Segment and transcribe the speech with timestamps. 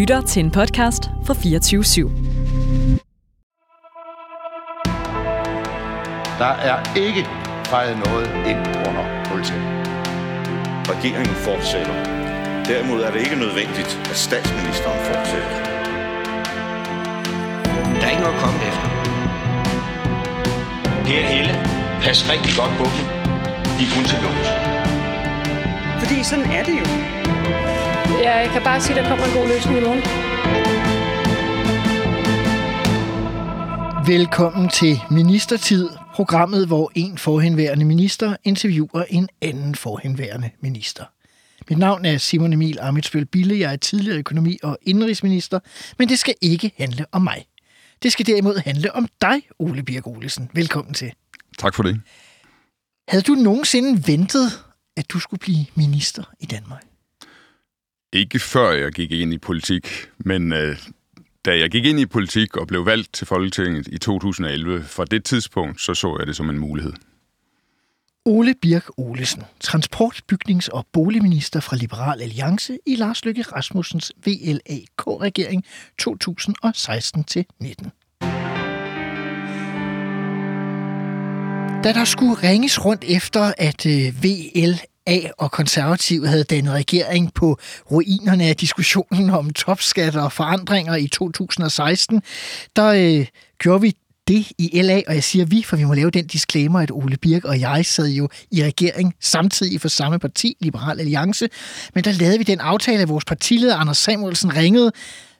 [0.00, 2.08] lytter til en podcast fra 24 /7.
[6.38, 7.22] Der er ikke
[7.64, 9.66] fejret noget ind under politiet.
[10.92, 11.94] Regeringen fortsætter.
[12.64, 15.50] Derimod er det ikke nødvendigt, at statsministeren fortsætter.
[17.98, 18.88] Der er ikke noget at komme efter.
[21.06, 21.54] Per Helle,
[22.02, 23.04] pas rigtig godt på dem.
[23.76, 24.48] De er kun til lås.
[26.02, 26.86] Fordi sådan er det jo.
[28.22, 30.02] Jeg kan bare sige, at der kommer en god løsning i morgen.
[34.06, 41.04] Velkommen til Ministertid, programmet, hvor en forhenværende minister interviewer en anden forhenværende minister.
[41.68, 43.58] Mit navn er Simon Emil Amitsbøl Bille.
[43.58, 45.60] Jeg er tidligere økonomi- og indrigsminister,
[45.98, 47.44] men det skal ikke handle om mig.
[48.02, 50.50] Det skal derimod handle om dig, Ole Birk Olesen.
[50.54, 51.12] Velkommen til.
[51.58, 52.00] Tak for det.
[53.08, 54.64] Havde du nogensinde ventet,
[54.96, 56.89] at du skulle blive minister i Danmark?
[58.12, 60.76] Ikke før jeg gik ind i politik, men øh,
[61.44, 65.24] da jeg gik ind i politik og blev valgt til Folketinget i 2011, fra det
[65.24, 66.92] tidspunkt, så så jeg det som en mulighed.
[68.24, 75.64] Ole Birk Olesen, transport-, bygnings- og boligminister fra Liberal Alliance i Lars Løkke Rasmussens VLAK-regering
[76.02, 77.90] 2016-19.
[81.84, 87.34] Da der skulle ringes rundt efter, at øh, VL VLA og konservative havde dannet regering
[87.34, 87.58] på
[87.90, 92.22] ruinerne af diskussionen om topskatter og forandringer i 2016,
[92.76, 93.26] der øh,
[93.58, 93.96] gjorde vi
[94.28, 97.16] det i LA, og jeg siger vi, for vi må lave den disclaimer, at Ole
[97.16, 101.48] Birk og jeg sad jo i regering samtidig for samme parti, Liberal Alliance,
[101.94, 104.92] men der lavede vi den aftale, at vores partileder Anders Samuelsen ringede,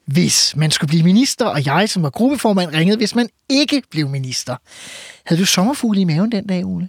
[0.06, 4.08] hvis man skulle blive minister, og jeg, som var gruppeformand, ringede, hvis man ikke blev
[4.08, 4.56] minister.
[5.24, 6.88] Havde du sommerfugle i maven den dag, Ole?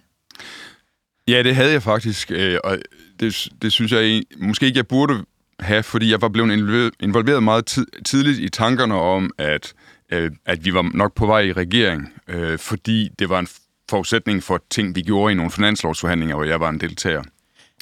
[1.31, 2.77] Ja, det havde jeg faktisk, øh, og
[3.19, 5.25] det, det synes jeg måske ikke, jeg burde
[5.59, 9.73] have, fordi jeg var blevet involveret meget tid, tidligt i tankerne om, at
[10.11, 13.47] øh, at vi var nok på vej i regering, øh, fordi det var en
[13.89, 17.23] forudsætning for ting, vi gjorde i nogle finanslovsforhandlinger, hvor jeg var en deltager.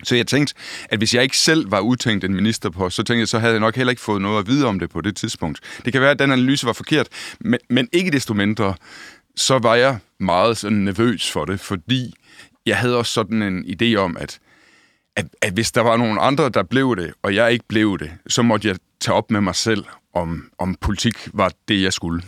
[0.04, 0.54] Så jeg tænkte,
[0.90, 3.54] at hvis jeg ikke selv var udtænkt en minister på, så tænkte jeg, så havde
[3.54, 5.60] jeg nok heller ikke fået noget at vide om det på det tidspunkt.
[5.86, 7.08] Det kan være, at den analyse var forkert,
[7.40, 8.74] men, men ikke desto mindre,
[9.36, 12.14] så var jeg meget sådan nervøs for det, fordi
[12.70, 14.40] jeg havde også sådan en idé om, at,
[15.16, 18.12] at, at hvis der var nogen andre, der blev det, og jeg ikke blev det,
[18.28, 22.22] så måtte jeg tage op med mig selv, om, om politik var det, jeg skulle.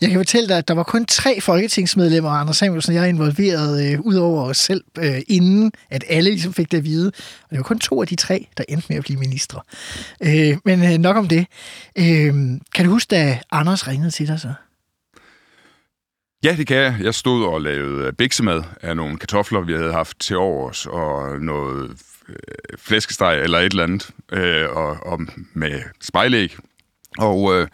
[0.00, 3.92] Jeg kan fortælle dig, at der var kun tre folketingsmedlemmer, Anders Samuelsen og jeg involveret,
[3.92, 7.08] øh, ud over os selv, øh, inden at alle ligesom fik det at vide.
[7.42, 9.60] Og det var kun to af de tre, der endte med at blive ministre.
[10.22, 11.46] Øh, men øh, nok om det.
[11.98, 12.34] Øh,
[12.74, 14.52] kan du huske, da Anders ringede til dig så?
[16.44, 16.96] Ja, det kan jeg.
[17.00, 21.40] Jeg stod og lavede øh, biksemad af nogle kartofler, vi havde haft til overs, og
[21.40, 21.90] noget
[22.28, 22.34] øh,
[22.78, 25.20] flæskesteg eller et eller andet, øh, og, og
[25.54, 26.56] med spejlæg.
[27.18, 27.68] Og øh,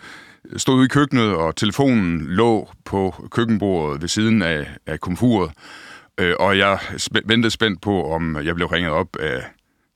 [0.57, 5.51] stod ude i køkkenet, og telefonen lå på køkkenbordet ved siden af, af komfuret.
[6.19, 9.43] Øh, og jeg sp- ventede spændt på, om jeg blev ringet op af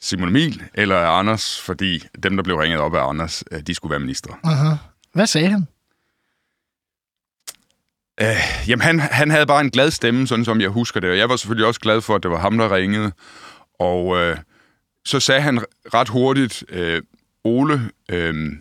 [0.00, 3.74] Simon Emil eller af Anders, fordi dem, der blev ringet op af Anders, øh, de
[3.74, 4.34] skulle være ministre.
[4.44, 4.74] Aha.
[5.14, 5.66] Hvad sagde han?
[8.20, 11.10] Øh, jamen, han, han havde bare en glad stemme, sådan som jeg husker det.
[11.10, 13.12] Og jeg var selvfølgelig også glad for, at det var ham, der ringede.
[13.78, 14.36] Og øh,
[15.04, 15.64] så sagde han
[15.94, 17.02] ret hurtigt, øh,
[17.44, 18.52] Ole, øh,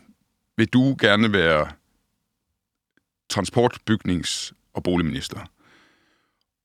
[0.58, 1.68] vil du gerne være
[3.30, 5.40] transport-, bygnings- og boligminister?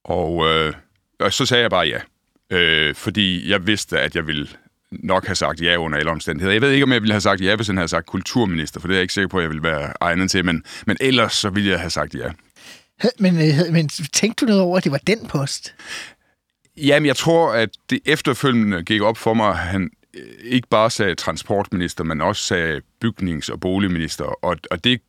[0.03, 0.73] Og, øh,
[1.19, 1.99] og så sagde jeg bare ja,
[2.49, 4.47] øh, fordi jeg vidste, at jeg ville
[4.91, 6.53] nok have sagt ja under alle omstændigheder.
[6.53, 8.87] Jeg ved ikke, om jeg ville have sagt ja, hvis han havde sagt kulturminister, for
[8.87, 11.33] det er jeg ikke sikker på, at jeg ville være egnet til, men, men ellers
[11.33, 12.31] så ville jeg have sagt ja.
[13.19, 15.75] Men, øh, men tænkte du noget over, at det var den post?
[16.77, 19.89] Jamen, jeg tror, at det efterfølgende gik op for mig, at han
[20.43, 24.25] ikke bare sagde transportminister, men også sagde bygnings- og boligminister.
[24.25, 25.01] Og, og det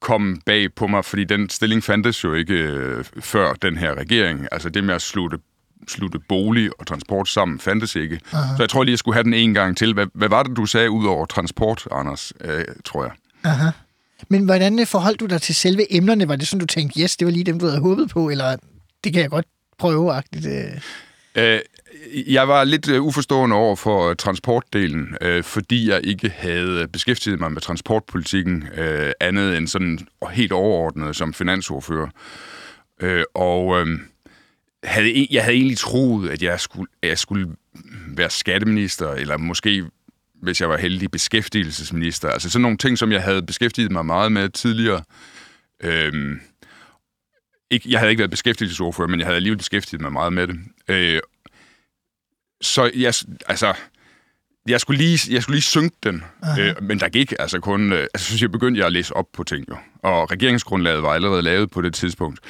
[0.00, 4.48] kom bag på mig, fordi den stilling fandtes jo ikke øh, før den her regering.
[4.52, 5.38] Altså det med at slutte,
[5.88, 8.20] slutte bolig og transport sammen fandtes ikke.
[8.32, 8.56] Aha.
[8.56, 9.94] Så jeg tror lige, jeg skulle have den en gang til.
[9.94, 13.12] Hvad, hvad var det, du sagde ud over transport, Anders, øh, tror jeg?
[13.44, 13.70] Aha.
[14.28, 16.28] Men hvordan forholdt du dig til selve emnerne?
[16.28, 18.56] Var det sådan, du tænkte, yes, det var lige dem, du havde håbet på, eller
[19.04, 19.46] det kan jeg godt
[19.78, 20.48] prøve -agtigt?
[21.34, 21.60] Øh,
[22.26, 27.40] jeg var lidt øh, uforstående over for øh, transportdelen, øh, fordi jeg ikke havde beskæftiget
[27.40, 29.98] mig med transportpolitikken øh, andet end sådan
[30.32, 32.08] helt overordnet som finansordfører.
[33.00, 33.98] Øh, og øh,
[34.84, 37.56] havde, e- jeg havde egentlig troet, at jeg skulle, at jeg skulle
[38.06, 39.84] være skatteminister, eller måske,
[40.42, 42.30] hvis jeg var heldig, beskæftigelsesminister.
[42.30, 45.02] Altså sådan nogle ting, som jeg havde beskæftiget mig meget med tidligere.
[45.82, 46.40] Øhm,
[47.70, 50.58] ikke, jeg havde ikke været beskæftigelsesordfører, men jeg havde alligevel beskæftiget mig meget med det.
[50.88, 51.20] Øh,
[52.60, 53.14] så jeg,
[53.46, 53.74] altså,
[54.68, 56.24] jeg skulle lige, jeg skulle lige synke den,
[56.60, 57.92] øh, men der gik altså kun...
[57.92, 59.76] Øh, altså, synes jeg begyndte jeg at læse op på ting jo.
[60.02, 62.40] Og regeringsgrundlaget var allerede lavet på det tidspunkt.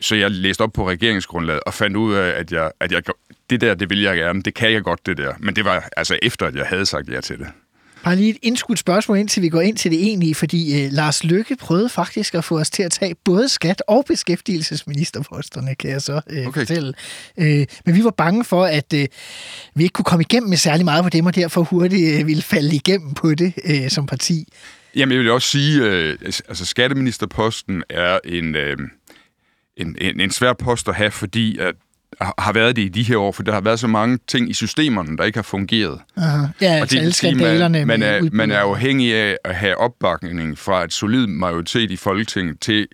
[0.00, 3.02] Så jeg læste op på regeringsgrundlaget og fandt ud af, at jeg, at jeg,
[3.50, 4.42] det der, det vil jeg gerne.
[4.42, 5.34] Det kan jeg godt, det der.
[5.38, 7.46] Men det var altså efter, at jeg havde sagt ja til det.
[8.04, 11.24] Bare lige et indskudt spørgsmål, indtil vi går ind til det egentlige, fordi øh, Lars
[11.24, 16.02] Lykke prøvede faktisk at få os til at tage både skat- og beskæftigelsesministerposterne, kan jeg
[16.02, 16.60] så øh, Okay.
[16.60, 16.94] fortælle.
[17.38, 19.06] Øh, men vi var bange for, at øh,
[19.74, 22.42] vi ikke kunne komme igennem med særlig meget på dem, og derfor hurtigt øh, ville
[22.42, 24.48] falde igennem på det øh, som parti.
[24.96, 28.76] Jamen, jeg vil også sige, øh, altså skatteministerposten er en, øh,
[29.76, 31.74] en, en, en svær post at have, fordi at
[32.20, 34.52] har været det i de her år, for der har været så mange ting i
[34.52, 36.00] systemerne, der ikke har fungeret.
[36.16, 36.46] Aha.
[36.60, 39.76] Ja, altså alle vil sige, skandalerne man, man, er, man er afhængig af at have
[39.76, 42.86] opbakning fra et solid majoritet i Folketinget til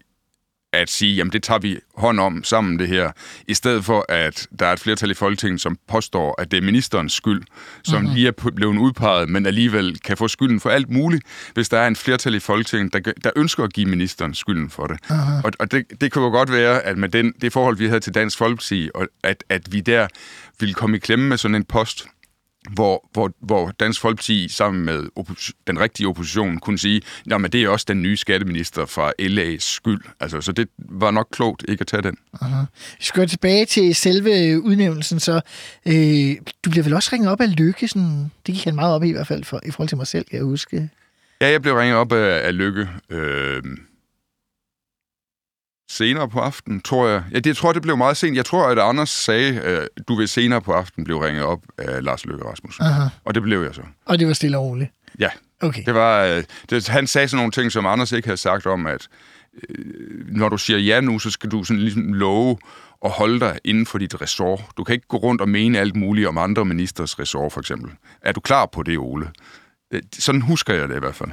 [0.72, 3.10] at sige, jamen det tager vi hånd om sammen det her,
[3.48, 6.60] i stedet for at der er et flertal i Folketinget, som påstår, at det er
[6.62, 7.42] ministerens skyld,
[7.84, 8.12] som Mhm.
[8.14, 11.22] lige er blevet udpeget, men alligevel kan få skylden for alt muligt,
[11.54, 14.86] hvis der er en flertal i Folketinget, der, der ønsker at give ministeren skylden for
[14.86, 14.98] det.
[15.44, 18.00] Og, og det, det kunne jo godt være, at med den, det forhold, vi havde
[18.00, 20.06] til Dansk Folkeparti, og at, at vi der
[20.60, 22.06] ville komme i klemme med sådan en post,
[22.68, 25.02] hvor, hvor, hvor Dansk Folkeparti sammen med
[25.66, 30.00] den rigtige opposition kunne sige, at det er også den nye skatteminister fra LA's skyld.
[30.20, 32.16] Altså, så det var nok klogt ikke at tage den.
[32.98, 35.40] Vi skal gå tilbage til selve udnævnelsen, så
[35.86, 39.04] øh, du bliver vel også ringet op af Lykke, sådan, det gik han meget op
[39.04, 40.90] i i hvert fald for, i forhold til mig selv, kan jeg huske.
[41.40, 43.62] Ja, jeg blev ringet op af, af Lykke øh,
[45.90, 47.22] senere på aftenen, tror jeg.
[47.32, 48.36] Ja, det, jeg tror, det blev meget sent.
[48.36, 52.04] Jeg tror, at Anders sagde, øh, du vil senere på aftenen blive ringet op af
[52.04, 52.84] Lars Løkke Rasmussen.
[52.84, 53.08] Aha.
[53.24, 53.82] Og det blev jeg så.
[54.04, 54.90] Og det var stille og roligt.
[55.18, 55.28] Ja,
[55.62, 55.82] Okay.
[55.86, 58.86] Det var, øh, det, han sagde sådan nogle ting, som Anders ikke havde sagt om,
[58.86, 59.08] at
[59.68, 62.58] øh, når du siger ja nu, så skal du sådan ligesom love
[63.04, 64.60] at holde dig inden for dit ressort.
[64.76, 67.90] Du kan ikke gå rundt og mene alt muligt om andre ministers ressort, for eksempel.
[68.22, 69.30] Er du klar på det, Ole?
[69.92, 71.30] Det, sådan husker jeg det i hvert fald.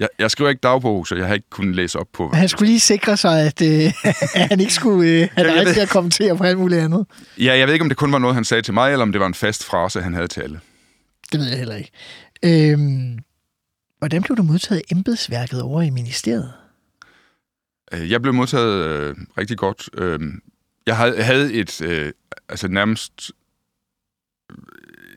[0.00, 2.30] Jeg, jeg skriver ikke dagbog, så jeg har ikke kunnet læse op på...
[2.34, 3.92] Han skulle lige sikre sig, at, øh,
[4.40, 7.06] at han ikke skulle øh, have dig til at kommentere på alt muligt andet.
[7.38, 9.12] Ja, jeg ved ikke, om det kun var noget, han sagde til mig, eller om
[9.12, 10.60] det var en fast frase, han havde til alle.
[11.32, 11.90] Det ved jeg heller ikke.
[12.42, 13.18] Øhm,
[13.98, 16.52] hvordan blev du modtaget embedsværket over i ministeriet?
[17.92, 19.88] Øh, Jeg blev modtaget øh, rigtig godt.
[19.94, 20.20] Øh,
[20.86, 22.12] jeg havde, havde et øh,
[22.48, 23.30] altså nærmest
[24.50, 24.56] øh,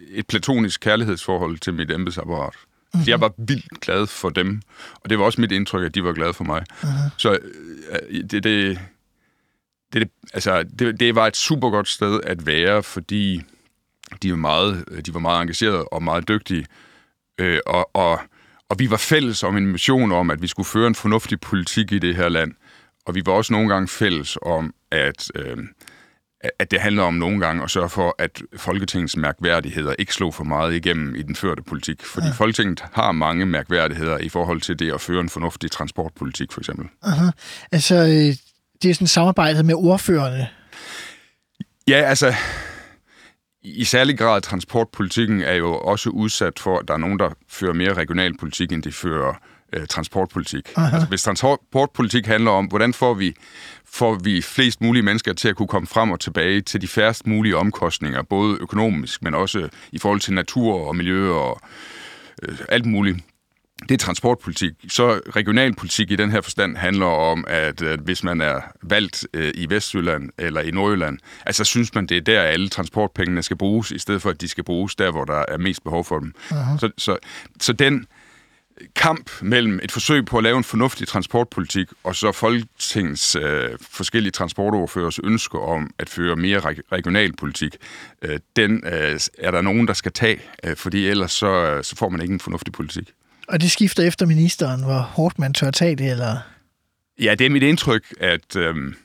[0.09, 2.55] et platonisk kærlighedsforhold til mit embedsapparat.
[2.93, 3.07] Mm-hmm.
[3.07, 4.61] Jeg var vildt glad for dem,
[4.93, 6.63] og det var også mit indtryk, at de var glade for mig.
[6.69, 7.09] Uh-huh.
[7.17, 8.79] Så øh, det, det, det,
[9.93, 13.41] det, altså, det, det var et super godt sted at være, fordi
[14.21, 16.65] de var meget, de var meget engagerede og meget dygtige.
[17.37, 18.19] Øh, og, og,
[18.69, 21.91] og vi var fælles om en mission om, at vi skulle føre en fornuftig politik
[21.91, 22.51] i det her land.
[23.05, 25.57] Og vi var også nogle gange fælles om, at, øh,
[26.59, 30.43] at det handler om nogle gange at sørge for, at Folketingets mærkværdigheder ikke slog for
[30.43, 32.05] meget igennem i den førte politik.
[32.05, 32.33] Fordi ja.
[32.33, 36.87] Folketinget har mange mærkværdigheder i forhold til det at føre en fornuftig transportpolitik, for eksempel.
[37.03, 37.25] Aha.
[37.71, 38.35] Altså, øh,
[38.83, 40.47] det er sådan samarbejdet med ordførerne.
[41.87, 42.33] Ja, altså,
[43.61, 47.73] i særlig grad transportpolitikken er jo også udsat for, at der er nogen, der fører
[47.73, 49.52] mere regionalpolitik, end de fører øh,
[49.89, 50.69] transportpolitik.
[50.77, 53.33] Altså, hvis transportpolitik handler om, hvordan får vi,
[53.85, 57.27] får vi flest mulige mennesker til at kunne komme frem og tilbage til de færrest
[57.27, 61.61] mulige omkostninger, både økonomisk, men også i forhold til natur og miljø og
[62.43, 63.17] øh, alt muligt.
[63.89, 64.71] Det er transportpolitik.
[64.89, 69.51] Så regionalpolitik i den her forstand handler om, at øh, hvis man er valgt øh,
[69.55, 73.91] i Vestjylland eller i Nordjylland, altså synes man, det er der, alle transportpengene skal bruges,
[73.91, 76.33] i stedet for, at de skal bruges der, hvor der er mest behov for dem.
[76.79, 77.17] Så, så,
[77.59, 78.05] så den
[78.95, 84.31] kamp mellem et forsøg på at lave en fornuftig transportpolitik, og så Folketingets øh, forskellige
[84.31, 87.75] transportoverførers ønsker om at føre mere reg- regionalpolitik,
[88.21, 91.95] øh, den øh, er der nogen, der skal tage, øh, fordi ellers så, øh, så
[91.95, 93.13] får man ikke en fornuftig politik.
[93.47, 96.37] Og det skifter efter ministeren, hvor hårdt man tør tage det, eller...
[97.19, 98.95] Ja, det er mit indtryk, at, øhm,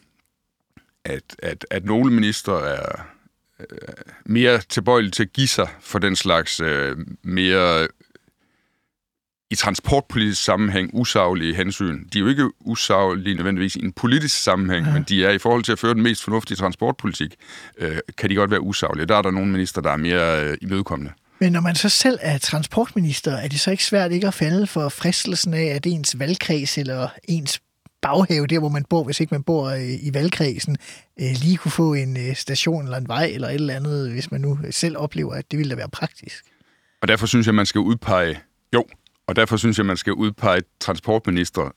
[1.05, 3.03] at, at, at nogle minister er
[3.61, 3.67] øh,
[4.27, 7.89] mere tilbøjelige til at give sig for den slags øh, mere
[9.51, 12.05] i transportpolitisk sammenhæng usaglige hensyn.
[12.13, 14.93] De er jo ikke usaglige nødvendigvis i en politisk sammenhæng, ja.
[14.93, 17.35] men de er i forhold til at føre den mest fornuftige transportpolitik,
[17.79, 19.07] øh, kan de godt være usaglige.
[19.07, 21.13] Der er der nogle minister, der er mere øh, imødekommende.
[21.41, 24.67] Men når man så selv er transportminister, er det så ikke svært ikke at falde
[24.67, 27.61] for fristelsen af, at ens valgkreds eller ens
[28.03, 30.77] baghave, der hvor man bor, hvis ikke man bor øh, i valgkredsen,
[31.21, 34.31] øh, lige kunne få en øh, station eller en vej eller et eller andet, hvis
[34.31, 36.45] man nu selv oplever, at det ville da være praktisk.
[37.03, 38.39] Og derfor synes jeg, man skal udpege,
[38.75, 38.85] jo,
[39.29, 41.71] og derfor synes jeg, man skal udpege transportminister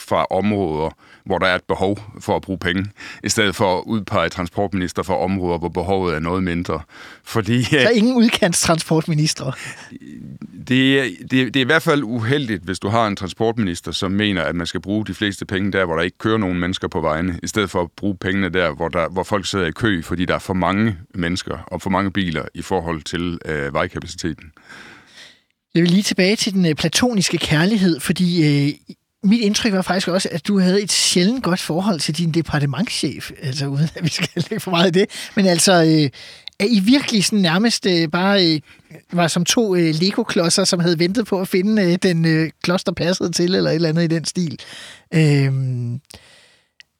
[0.00, 0.90] fra områder,
[1.26, 2.86] hvor der er et behov for at bruge penge,
[3.24, 6.80] i stedet for at udpege transportminister for områder, hvor behovet er noget mindre.
[7.24, 9.52] Fordi Der er ingen udkantstransportministre.
[10.68, 13.92] det, er, det, er- det er i hvert fald uheldigt, hvis du har en transportminister,
[13.92, 16.58] som mener, at man skal bruge de fleste penge der, hvor der ikke kører nogen
[16.60, 19.66] mennesker på vejene, i stedet for at bruge pengene der, hvor, der, hvor folk sidder
[19.66, 23.38] i kø, fordi der er for mange mennesker og for mange biler i forhold til
[23.44, 24.52] øh, vejkapaciteten.
[25.78, 28.74] Jeg vil lige tilbage til den øh, platoniske kærlighed, fordi øh,
[29.22, 33.30] mit indtryk var faktisk også, at du havde et sjældent godt forhold til din departementschef,
[33.42, 35.06] altså uden at vi skal lægge for meget af det,
[35.36, 36.10] men altså, øh,
[36.58, 38.60] er I virkelig sådan nærmest øh, bare øh,
[39.12, 42.84] var som to øh, Lego-klodser, som havde ventet på at finde øh, den øh, klods,
[42.84, 44.58] der passede til, eller et eller andet i den stil.
[45.14, 45.52] Øh,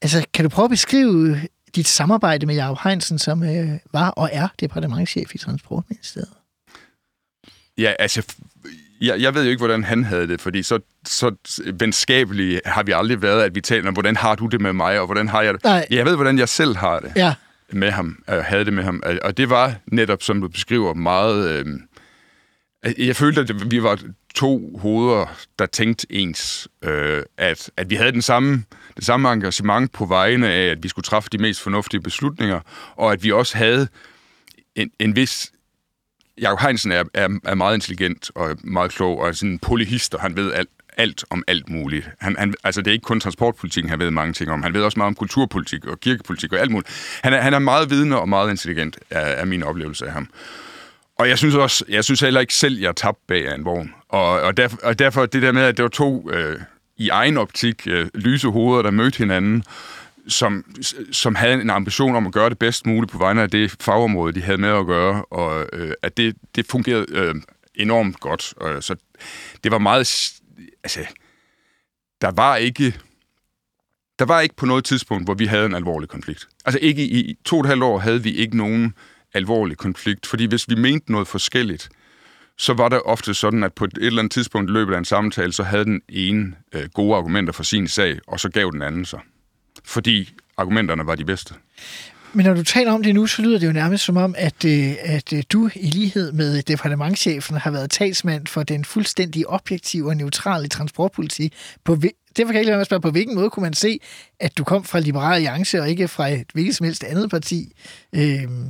[0.03, 1.45] altså, kan du prøve at beskrive øh,
[1.75, 6.33] dit samarbejde med Jacob Heinsen, som øh, var og er departementschef i Transportministeriet?
[7.79, 8.23] Ja, altså,
[9.00, 11.35] jeg, jeg ved jo ikke, hvordan han havde det, fordi så, så
[11.75, 15.00] venskabelige har vi aldrig været, at vi taler om, hvordan har du det med mig,
[15.00, 15.64] og hvordan har jeg det?
[15.64, 15.87] Nej.
[15.90, 17.35] Jeg ved, hvordan jeg selv har det Ja,
[17.73, 19.02] med ham, øh, havde det med ham.
[19.23, 21.50] Og det var netop, som du beskriver, meget...
[21.50, 21.67] Øh,
[22.99, 23.99] jeg følte, at vi var
[24.35, 26.69] to hoveder, der tænkte ens.
[26.85, 28.64] Øh, at, at vi havde den samme,
[28.97, 32.61] det samme engagement på vegne af, at vi skulle træffe de mest fornuftige beslutninger,
[32.97, 33.88] og at vi også havde
[34.75, 35.52] en, en vis...
[36.40, 40.14] Jakob Heinsen er, er, er meget intelligent og meget klog, og er sådan en polyhist,
[40.14, 42.11] og han ved alt, alt om alt muligt.
[42.21, 44.62] Han, han, altså, det er ikke kun transportpolitikken, han ved mange ting om.
[44.62, 47.21] Han ved også meget om kulturpolitik og kirkepolitik og alt muligt.
[47.23, 50.28] Han er, han er meget vidende og meget intelligent, er, er min oplevelse af ham.
[51.18, 53.95] Og jeg synes også, jeg synes heller ikke selv, jeg tabte bag af en vogn.
[54.09, 56.61] Og, og, derfor, og derfor det der med, at det var to øh,
[56.97, 59.64] i egen optik øh, lyse hoveder, der mødte hinanden,
[60.29, 60.65] som,
[61.13, 64.33] som havde en ambition om at gøre det bedst muligt på vegne af det fagområde,
[64.33, 67.35] de havde med at gøre, og øh, at det, det fungerede øh,
[67.75, 68.55] enormt godt.
[68.57, 68.97] Og, så
[69.65, 70.33] det var meget...
[70.85, 71.01] Altså,
[72.21, 72.95] der var ikke...
[74.19, 76.49] Der var ikke på noget tidspunkt, hvor vi havde en alvorlig konflikt.
[76.65, 78.95] Altså ikke i, i to og et halvt år havde vi ikke nogen
[79.35, 81.89] alvorlig konflikt, fordi hvis vi mente noget forskelligt,
[82.59, 85.05] så var det ofte sådan, at på et eller andet tidspunkt i løbet af en
[85.05, 88.83] samtale, så havde den ene øh, gode argumenter for sin sag, og så gav den
[88.83, 89.21] anden sig.
[89.88, 91.54] Fordi argumenterne var de bedste.
[92.33, 94.64] Men når du taler om det nu, så lyder det jo nærmest som om, at,
[94.64, 100.09] øh, at øh, du i lighed med departementchefen har været talsmand for den fuldstændig objektive
[100.09, 101.54] og neutrale transportpolitik.
[101.85, 101.97] På,
[102.37, 104.00] derfor kan jeg ikke lade spørge, på hvilken måde kunne man se,
[104.40, 107.73] at du kom fra Liberal Alliance og ikke fra et hvilket som helst andet parti?
[108.14, 108.68] Øhm,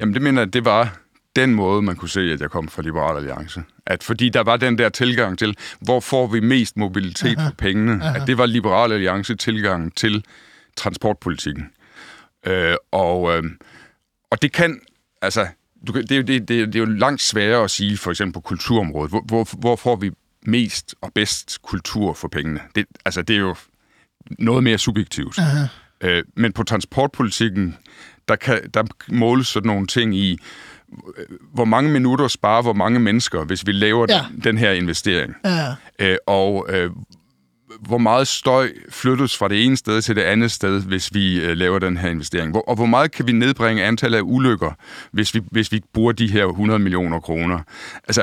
[0.00, 1.00] Jamen det mener jeg, det var
[1.36, 3.62] den måde, man kunne se, at jeg kom fra Liberal Alliance.
[3.92, 8.04] At fordi der var den der tilgang til, hvor får vi mest mobilitet for pengene,
[8.16, 10.24] at det var Liberal Alliance tilgangen til
[10.76, 11.64] transportpolitikken.
[12.46, 13.42] Øh, og, øh,
[14.30, 14.80] og det kan,
[15.22, 15.46] altså,
[15.86, 18.32] du det, er jo- det, det, det er jo langt sværere at sige, for eksempel
[18.34, 20.10] på kulturområdet, hvor, hvor, hvor får vi
[20.46, 22.60] mest og bedst kultur for pengene?
[22.74, 23.56] Det, altså, det er jo
[24.38, 25.38] noget mere subjektivt.
[26.00, 27.76] Øh, men på transportpolitikken,
[28.28, 30.38] der, kan, der måles sådan nogle ting i, øh,
[31.54, 34.20] hvor mange minutter sparer hvor mange mennesker, hvis vi laver Ja.
[34.32, 35.34] den, den her investering.
[35.44, 35.66] ja.
[35.98, 36.90] Øh, og øh,
[37.80, 41.56] hvor meget støj flyttes fra det ene sted til det andet sted, hvis vi øh,
[41.56, 42.50] laver den her investering?
[42.50, 44.70] Hvor, og hvor meget kan vi nedbringe antallet af ulykker,
[45.12, 47.58] hvis vi, hvis vi bruger de her 100 millioner kroner?
[48.08, 48.22] Altså,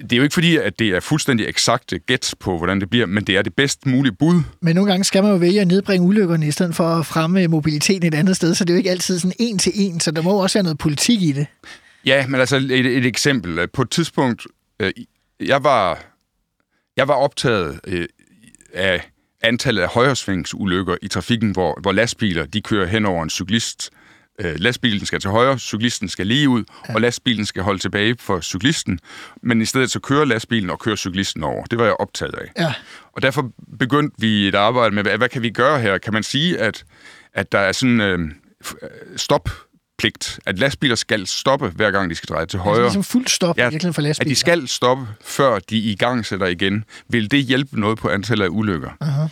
[0.00, 3.06] det er jo ikke fordi, at det er fuldstændig eksakte gæt på, hvordan det bliver,
[3.06, 4.42] men det er det bedst mulige bud.
[4.60, 7.46] Men nogle gange skal man jo vælge at nedbringe ulykkerne, i stedet for at fremme
[7.46, 10.10] mobiliteten et andet sted, så det er jo ikke altid sådan en til en, så
[10.10, 11.46] der må også være noget politik i det.
[12.06, 13.68] Ja, men altså et, et eksempel.
[13.68, 14.46] På et tidspunkt,
[14.80, 14.92] øh,
[15.40, 16.04] jeg var,
[16.96, 18.06] jeg var optaget øh,
[18.74, 19.10] af
[19.42, 23.90] antallet af højresvingsulykker i trafikken, hvor, hvor lastbiler de kører hen over en cyklist.
[24.40, 26.94] Øh, lastbilen skal til højre, cyklisten skal lige ud, ja.
[26.94, 28.98] og lastbilen skal holde tilbage for cyklisten.
[29.42, 31.64] Men i stedet så kører lastbilen og kører cyklisten over.
[31.64, 32.62] Det var jeg optaget af.
[32.62, 32.74] Ja.
[33.12, 35.98] Og derfor begyndte vi et arbejde med, hvad, hvad kan vi gøre her?
[35.98, 36.84] Kan man sige, at,
[37.34, 38.18] at der er sådan øh,
[38.64, 39.16] f-
[40.00, 42.82] stoppligt, at lastbiler skal stoppe, hver gang de skal dreje til Det er højre?
[42.82, 44.28] ligesom fuld stop ja, virkelig for at lastbiler.
[44.30, 46.84] de skal stoppe, før de i gang sætter igen.
[47.08, 48.90] Vil det hjælpe noget på antallet af ulykker?
[49.00, 49.26] Aha.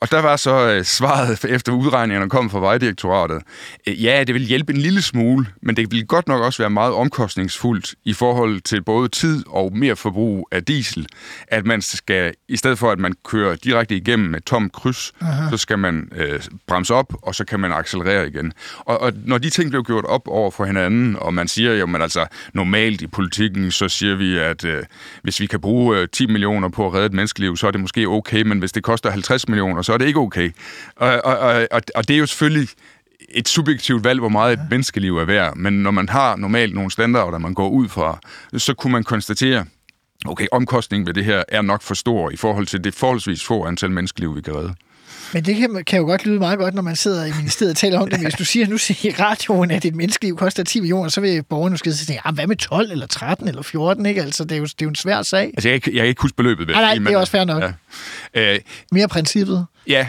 [0.00, 3.42] Og der var så øh, svaret efter udregningerne kom fra Vejdirektoratet.
[3.86, 6.70] Øh, ja, det vil hjælpe en lille smule, men det vil godt nok også være
[6.70, 11.06] meget omkostningsfuldt i forhold til både tid og mere forbrug af diesel.
[11.48, 15.50] At man skal, i stedet for at man kører direkte igennem med tom kryds, Aha.
[15.50, 18.52] så skal man øh, bremse op, og så kan man accelerere igen.
[18.78, 21.86] Og, og når de ting blev gjort op over for hinanden, og man siger jo,
[21.86, 24.84] men altså normalt i politikken, så siger vi, at øh,
[25.22, 27.80] hvis vi kan bruge øh, 10 millioner på at redde et menneskeliv, så er det
[27.80, 30.50] måske okay, men hvis det koster 50 millioner, så er det ikke okay.
[30.96, 32.68] Og, og, og, og, det er jo selvfølgelig
[33.28, 36.90] et subjektivt valg, hvor meget et menneskeliv er værd, men når man har normalt nogle
[36.90, 38.18] standarder, man går ud fra,
[38.56, 39.64] så kunne man konstatere,
[40.26, 43.64] okay, omkostningen ved det her er nok for stor i forhold til det forholdsvis få
[43.64, 44.74] antal menneskeliv, vi kan redde.
[45.34, 47.76] Men det kan, kan jo godt lyde meget godt, når man sidder i ministeriet og
[47.76, 48.18] taler om det.
[48.18, 51.20] Men hvis du siger nu siger i radioen, at et menneskeliv koster 10 millioner, så
[51.20, 54.06] vil borgerne måske sige, hvad med 12 eller 13 eller 14?
[54.06, 54.22] Ikke?
[54.22, 55.44] Altså, det, er jo, det er jo en svær sag.
[55.44, 56.68] Altså, jeg, kan jeg kan ikke huske beløbet.
[56.68, 57.62] jeg Nej, det er også fair nok.
[58.34, 58.54] Ja.
[58.54, 58.60] Øh,
[58.92, 59.66] Mere princippet.
[59.86, 60.06] Ja,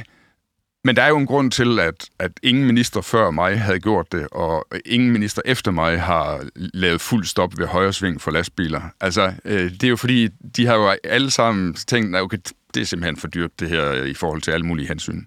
[0.83, 4.11] men der er jo en grund til, at, at ingen minister før mig havde gjort
[4.11, 8.81] det, og ingen minister efter mig har lavet fuld stop ved højre sving for lastbiler.
[9.01, 12.37] Altså, øh, det er jo fordi, de har jo alle sammen tænkt, at okay,
[12.73, 15.25] det er simpelthen for dyrt, det her, øh, i forhold til alle mulige hensyn.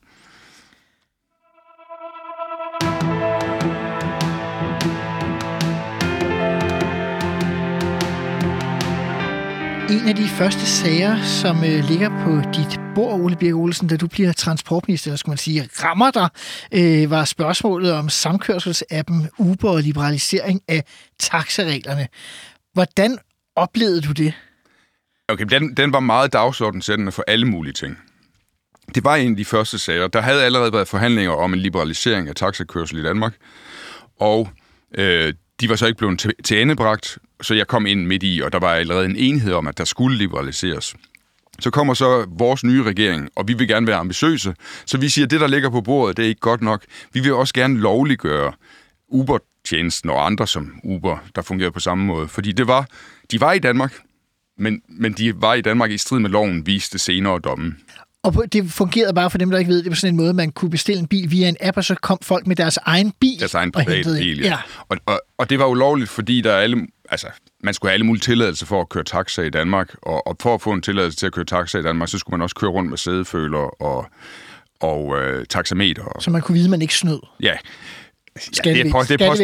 [9.91, 13.97] En af de første sager, som øh, ligger på dit bord, Ole Birk Olsen, da
[13.97, 16.29] du bliver transportminister, eller skulle man sige, rammer dig,
[16.73, 20.85] øh, var spørgsmålet om samkørselsappen Uber og liberalisering af
[21.21, 22.09] taxareglerne.
[22.73, 23.19] Hvordan
[23.57, 24.35] oplevede du det?
[25.29, 27.99] Okay, den, den var meget dagsordensættende for alle mulige ting.
[28.95, 30.09] Det var en af de første sager.
[30.09, 33.35] Der havde allerede været forhandlinger om en liberalisering af taxakørsel i Danmark,
[34.21, 34.49] og
[34.95, 38.41] øh, de var så ikke blevet til, til endebragt, så jeg kom ind midt i,
[38.45, 40.95] og der var allerede en enighed om, at der skulle liberaliseres.
[41.61, 44.55] Så kommer så vores nye regering, og vi vil gerne være ambitiøse,
[44.87, 46.85] så vi siger, at det, der ligger på bordet, det er ikke godt nok.
[47.13, 48.53] Vi vil også gerne lovliggøre
[49.09, 52.29] Uber-tjenesten og andre som Uber, der fungerer på samme måde.
[52.29, 52.87] Fordi det var,
[53.31, 53.95] de var i Danmark,
[54.63, 57.77] men, men de var i Danmark i strid med loven, viste senere dommen.
[58.25, 60.35] Og på- det fungerede bare for dem, der ikke ved, det var sådan en måde,
[60.35, 63.13] man kunne bestille en bil via en app, og så kom folk med deres egen
[63.21, 64.47] bil Deres egen og private hentede bil, ind.
[64.47, 64.59] ja.
[64.89, 67.27] Og, og, og det var ulovligt, fordi der er alle, altså,
[67.65, 70.55] man skulle have alle mulige tilladelser for at køre taxa i Danmark, og, og for
[70.55, 72.71] at få en tilladelse til at køre taxa i Danmark, så skulle man også køre
[72.71, 74.07] rundt med sædeføler og,
[74.81, 76.03] og øh, taxameter.
[76.21, 77.21] Så man kunne vide, at man ikke snød.
[77.41, 77.55] ja.
[78.39, 79.41] Skattevæsen- det er, post, det er post,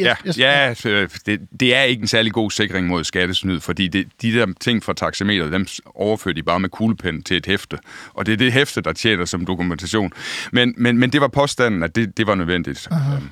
[0.00, 3.88] ja, Jeg- ja øh, det, det er ikke en særlig god sikring mod skattesnyd, fordi
[3.88, 7.78] det, de der ting fra taxameter, dem overfører de bare med kuglepen til et hæfte,
[8.14, 10.12] og det er det hæfte, der tjener som dokumentation.
[10.52, 12.88] Men, men, men det var påstanden, at det, det var nødvendigt.
[12.92, 13.28] Øhm,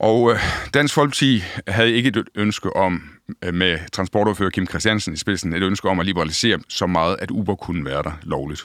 [0.00, 0.38] Og øh,
[0.74, 3.02] Dansk Folkeparti havde ikke et ønske om,
[3.44, 7.30] øh, med transportoverfører Kim Christiansen i spidsen, et ønske om at liberalisere så meget, at
[7.30, 8.64] Uber kunne være der lovligt.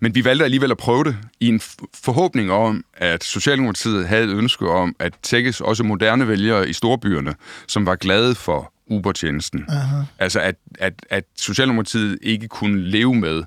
[0.00, 1.60] Men vi valgte alligevel at prøve det i en
[1.94, 7.34] forhåbning om, at Socialdemokratiet havde et ønske om at tækkes også moderne vælgere i storbyerne,
[7.66, 9.68] som var glade for Uber-tjenesten.
[10.18, 13.42] Altså at, at, at Socialdemokratiet ikke kunne leve med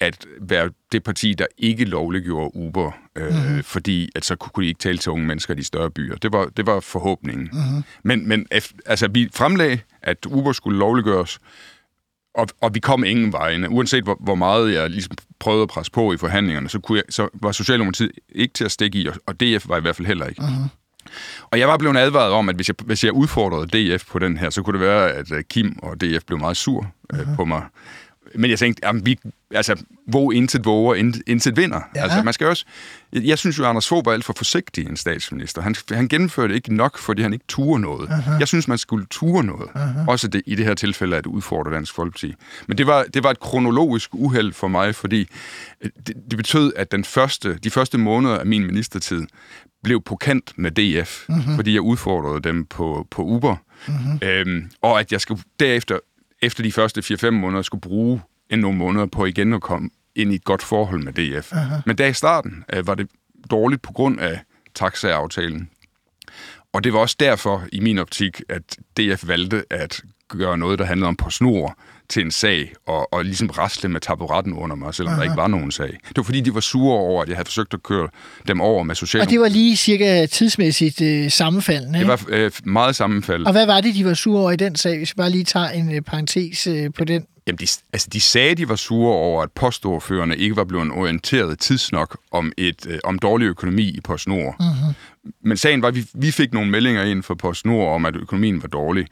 [0.00, 3.62] at være det parti, der ikke lovliggjorde Uber, øh, mm-hmm.
[3.62, 6.16] fordi at så kunne de ikke tale til unge mennesker i de større byer.
[6.16, 7.48] Det var, det var forhåbningen.
[7.52, 7.84] Mm-hmm.
[8.02, 8.46] Men, men
[8.86, 11.38] altså, vi fremlagde, at Uber skulle lovliggøres,
[12.34, 13.70] og, og vi kom ingen vegne.
[13.70, 17.04] Uanset hvor, hvor meget jeg ligesom prøvede at presse på i forhandlingerne, så, kunne jeg,
[17.08, 20.06] så var Socialdemokratiet ikke til at stikke i, og, og DF var i hvert fald
[20.06, 20.42] heller ikke.
[20.42, 20.68] Uh-huh.
[21.50, 24.36] Og jeg var blevet advaret om, at hvis jeg, hvis jeg udfordrede DF på den
[24.36, 27.36] her, så kunne det være, at øh, Kim og DF blev meget sur uh-huh.
[27.36, 27.62] på mig.
[28.34, 29.18] Men jeg tænkte, jamen, vi,
[29.50, 30.94] altså, hvor intet våger,
[31.26, 31.80] intet, vinder.
[31.96, 32.02] Ja.
[32.02, 32.64] Altså, man skal også,
[33.12, 35.62] jeg, synes jo, Anders Fogh var alt for forsigtig en statsminister.
[35.62, 38.08] Han, han gennemførte ikke nok, fordi han ikke turde noget.
[38.08, 38.38] Uh-huh.
[38.38, 39.68] Jeg synes, man skulle ture noget.
[39.68, 40.08] Uh-huh.
[40.08, 42.34] Også det, i det her tilfælde at udfordre Dansk Folkeparti.
[42.66, 45.28] Men det var, det var et kronologisk uheld for mig, fordi
[45.80, 49.22] øh, det, det betød, at den første, de første måneder af min ministertid
[49.82, 51.56] blev på kant med DF, uh-huh.
[51.56, 53.56] fordi jeg udfordrede dem på, på Uber.
[53.86, 54.26] Uh-huh.
[54.26, 55.98] Øhm, og at jeg skulle derefter
[56.44, 60.32] efter de første 4-5 måneder skulle bruge en nogle måneder på igen at komme ind
[60.32, 61.52] i et godt forhold med DF.
[61.52, 61.76] Aha.
[61.86, 63.08] Men der i starten øh, var det
[63.50, 64.40] dårligt på grund af
[64.74, 65.70] taxa-aftalen.
[66.72, 70.84] Og det var også derfor, i min optik, at DF valgte at gøre noget, der
[70.84, 71.78] handlede om på snor
[72.14, 75.18] til en sag, og, og ligesom rasle med taburetten under mig, selvom Aha.
[75.18, 75.86] der ikke var nogen sag.
[76.08, 78.08] Det var fordi, de var sure over, at jeg havde forsøgt at køre
[78.48, 79.30] dem over med Og socialdemokrater.
[79.30, 81.98] det var lige cirka tidsmæssigt øh, sammenfaldende.
[81.98, 83.46] Det var øh, meget sammenfald.
[83.46, 85.44] Og hvad var det, de var sure over i den sag, hvis vi bare lige
[85.44, 87.24] tager en øh, parentes øh, på den?
[87.46, 91.58] Jamen, de, altså, de sagde, de var sure over, at postordførerne ikke var blevet orienteret
[91.58, 94.56] tidsnok om, et, øh, om dårlig økonomi i PostNord.
[94.60, 94.94] Mm-hmm.
[95.44, 98.62] Men sagen var, at vi, vi fik nogle meldinger ind fra PostNord om, at økonomien
[98.62, 99.06] var dårlig.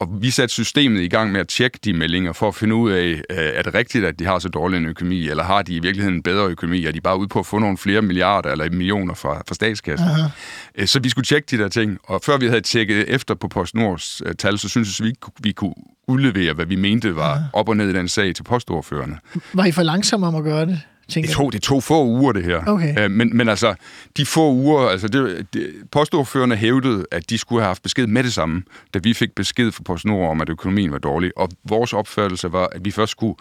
[0.00, 2.90] Og vi satte systemet i gang med at tjekke de meldinger for at finde ud
[2.90, 5.74] af, øh, er det rigtigt, at de har så dårlig en økonomi, eller har de
[5.74, 6.84] i virkeligheden en bedre økonomi?
[6.84, 10.08] Er de bare ude på at få nogle flere milliarder eller millioner fra, fra statskassen?
[10.08, 10.86] Uh-huh.
[10.86, 14.22] Så vi skulle tjekke de der ting, og før vi havde tjekket efter på PostNords
[14.26, 15.74] uh, tal, så syntes vi, ikke, vi kunne
[16.08, 17.50] udlevere, hvad vi mente var uh-huh.
[17.52, 19.18] op og ned i den sag til postordførerne.
[19.52, 20.80] Var I for langsomme om at gøre det?
[21.08, 22.62] Tænker Det tog, det tog få uger, det her.
[22.66, 23.04] Okay.
[23.04, 23.74] Øh, men, men altså,
[24.16, 28.24] de få uger, altså det, det, postordførerne hævdede, at de skulle have haft besked med
[28.24, 28.62] det samme,
[28.94, 31.38] da vi fik besked fra PostNord om, at økonomien var dårlig.
[31.38, 33.34] Og vores opfattelse var, at vi først skulle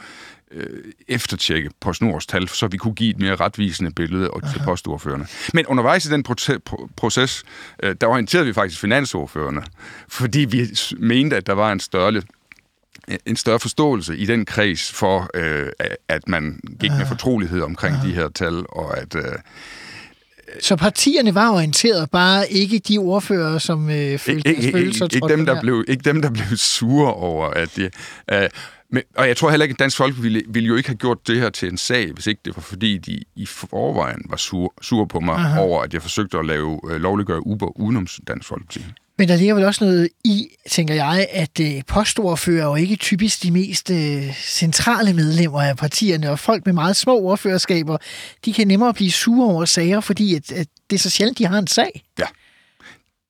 [0.52, 5.28] øh, eftertjekke PostNords tal, så vi kunne give et mere retvisende billede og til postordførerne.
[5.54, 7.44] Men undervejs i den proce- pro- proces,
[7.84, 9.64] øh, der orienterede vi faktisk finansordførerne,
[10.08, 12.12] fordi vi mente, at der var en større
[13.26, 15.68] en større forståelse i den kreds for, øh,
[16.08, 19.16] at man gik med fortrolighed omkring de her tal, og at...
[19.16, 19.24] Øh,
[20.62, 25.32] Så partierne var orienteret, bare ikke de ordfører, som øh, følte deres følelser ikke, trådt
[25.32, 27.94] dem, der blev, ikke dem, der blev sure over, at det...
[28.32, 28.50] Øh,
[28.90, 31.28] men, og jeg tror heller ikke, at Dansk Folk ville, ville jo ikke have gjort
[31.28, 34.74] det her til en sag, hvis ikke det var fordi, de i forvejen var sur,
[34.82, 35.60] sur på mig Aha.
[35.60, 38.86] over, at jeg forsøgte at lave øh, lovliggøre Uber udenom Dansk Folkeparti.
[39.18, 42.96] Men der ligger vel også noget i, tænker jeg, at øh, postordfører er jo ikke
[42.96, 47.98] typisk de mest øh, centrale medlemmer af partierne, og folk med meget små ordførerskaber,
[48.46, 51.46] de kan nemmere blive sure over sager, fordi at, at det er så sjældent, de
[51.46, 52.04] har en sag.
[52.20, 52.26] Ja.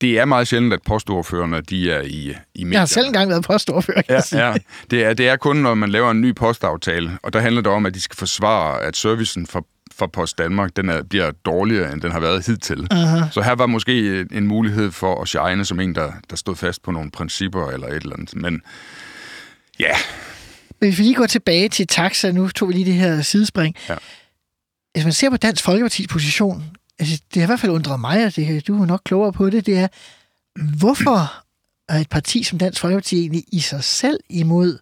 [0.01, 2.73] Det er meget sjældent, at postordførerne de er i, i medierne.
[2.73, 4.53] Jeg har selv engang været postordfører, Ja, ja.
[4.91, 7.71] Det, er, det er kun, når man laver en ny postaftale, og der handler det
[7.71, 9.65] om, at de skal forsvare, at servicen for,
[9.97, 12.87] for Post Danmark den er, bliver dårligere, end den har været hidtil.
[12.91, 13.29] Aha.
[13.31, 16.55] Så her var måske en, en mulighed for at shine som en, der, der stod
[16.55, 18.35] fast på nogle principper eller et eller andet.
[18.35, 18.61] Men
[19.79, 19.91] ja,
[20.79, 23.75] Men hvis vi lige går tilbage til taxa, nu tog vi lige det her sidespring.
[23.89, 23.95] Ja.
[24.93, 26.63] Hvis man ser på Dansk Folkepartis position,
[26.99, 29.49] altså, det har i hvert fald undret mig, og det, du er nok klogere på
[29.49, 29.87] det, det er,
[30.77, 31.33] hvorfor
[31.89, 34.79] er et parti som Dansk Folkeparti egentlig i sig selv imod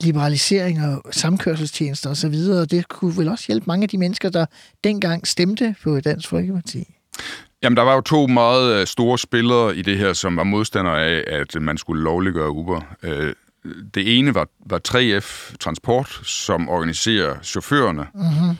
[0.00, 4.46] liberalisering og samkørselstjenester osv., og det kunne vel også hjælpe mange af de mennesker, der
[4.84, 6.84] dengang stemte på Dansk Folkeparti.
[7.62, 11.04] Jamen, der var jo to meget øh, store spillere i det her, som var modstandere
[11.04, 12.80] af, at man skulle lovliggøre Uber.
[13.02, 13.32] Øh,
[13.94, 18.06] Det ene var, var 3F Transport, som organiserer chaufførerne.
[18.14, 18.56] Mm-hmm.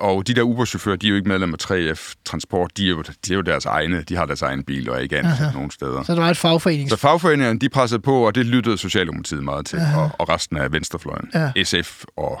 [0.00, 2.76] Og de der Uber-chauffører, de er jo ikke medlem af 3F Transport.
[2.76, 4.02] De er jo, de er jo deres egne.
[4.02, 5.54] De har deres egen bil og er ikke ansat uh-huh.
[5.54, 6.02] nogen steder.
[6.02, 6.90] Så der var et fagforenings...
[6.90, 10.72] Så fagforeningerne, de pressede på, og det lyttede Socialdemokratiet meget til, og, og resten af
[10.72, 11.30] venstrefløjen.
[11.34, 11.64] Ja.
[11.64, 12.40] SF og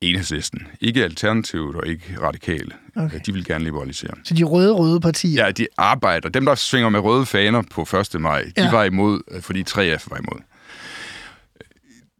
[0.00, 0.66] Enhedslisten.
[0.80, 2.70] Ikke Alternativet og ikke Radikale.
[2.96, 3.20] Okay.
[3.26, 4.10] De vil gerne liberalisere.
[4.24, 5.44] Så de røde-røde partier.
[5.44, 6.28] Ja, de arbejder.
[6.28, 7.82] Dem, der svinger med røde faner på
[8.14, 8.20] 1.
[8.20, 8.70] maj, de Ja.
[8.70, 10.40] var imod, øh, fordi 3F var imod.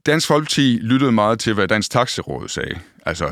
[0.06, 2.78] Dansk Folkeparti lyttede meget til, hvad Dansk Taxiråd sagde.
[3.06, 3.28] Altså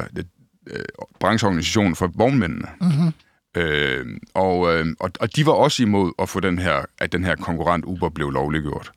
[0.71, 0.85] øh,
[1.21, 2.69] brancheorganisationen for vognmændene.
[2.81, 3.13] Mm-hmm.
[3.57, 7.25] Øh, og, øh, og, og de var også imod at få den her, at den
[7.25, 8.93] her konkurrent Uber blev lovliggjort.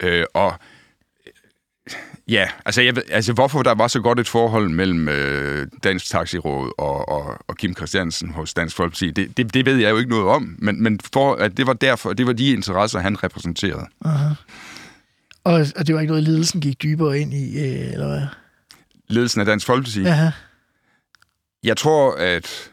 [0.00, 0.54] Øh, og
[2.28, 6.10] Ja, altså, jeg ved, altså hvorfor der var så godt et forhold mellem øh, Dansk
[6.10, 9.98] Taxiråd og, og, og Kim Christiansen hos Dansk Folkeparti, det, det, det ved jeg jo
[9.98, 13.24] ikke noget om, men, men for, at det var derfor, det var de interesser, han
[13.24, 13.86] repræsenterede.
[15.44, 18.26] Og, og det var ikke noget, ledelsen gik dybere ind i, øh, eller hvad?
[19.08, 20.04] Ledelsen af Dansk Folkeparti.
[20.04, 20.30] Aha.
[21.64, 22.70] Jeg tror, at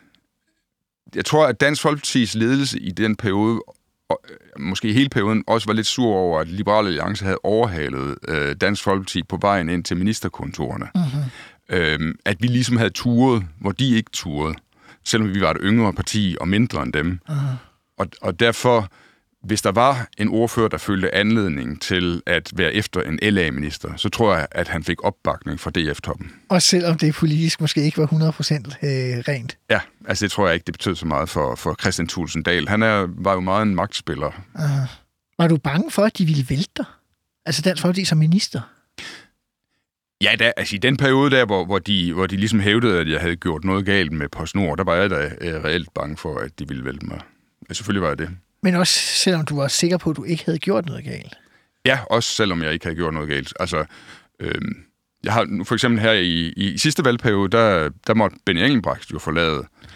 [1.16, 3.62] jeg tror, at Dansk Folkepartis ledelse i den periode,
[4.10, 8.18] og øh, måske hele perioden, også var lidt sur over, at Liberale Alliance havde overhalet
[8.28, 10.88] øh, Dansk Folkeparti på vejen ind til ministerkontorerne.
[10.96, 11.78] Mm-hmm.
[11.78, 14.56] Øhm, at vi ligesom havde turet, hvor de ikke turede,
[15.04, 17.20] selvom vi var et yngre parti og mindre end dem.
[17.30, 17.36] Uh-huh.
[17.98, 18.92] Og, og derfor,
[19.44, 24.10] hvis der var en ordfører, der følte anledning til at være efter en LA-minister, så
[24.10, 26.32] tror jeg, at han fik opbakning fra DF-toppen.
[26.50, 29.58] Også selvom det politisk måske ikke var 100% øh, rent.
[29.70, 32.68] Ja, altså det tror jeg ikke, det betød så meget for, for Christian Thulsen Dahl.
[32.68, 34.32] Han er, var jo meget en magtspiller.
[35.38, 36.86] Var du bange for, at de ville vælte dig?
[37.46, 38.62] Altså Dansk Folkeparti som minister?
[40.22, 43.10] Ja, da, altså i den periode der, hvor, hvor, de, hvor de ligesom hævdede, at
[43.10, 46.38] jeg havde gjort noget galt med PostNord, der var jeg da øh, reelt bange for,
[46.38, 47.20] at de ville vælte mig.
[47.70, 48.30] Ja, selvfølgelig var jeg det.
[48.64, 51.38] Men også selvom du var sikker på, at du ikke havde gjort noget galt.
[51.86, 53.54] Ja, også selvom jeg ikke havde gjort noget galt.
[53.60, 53.86] Altså,
[54.40, 54.62] øh,
[55.24, 59.12] jeg har nu for eksempel her i, i sidste valgperiode, der, der måtte Benny Engelbrecht
[59.12, 59.91] jo forlade øh,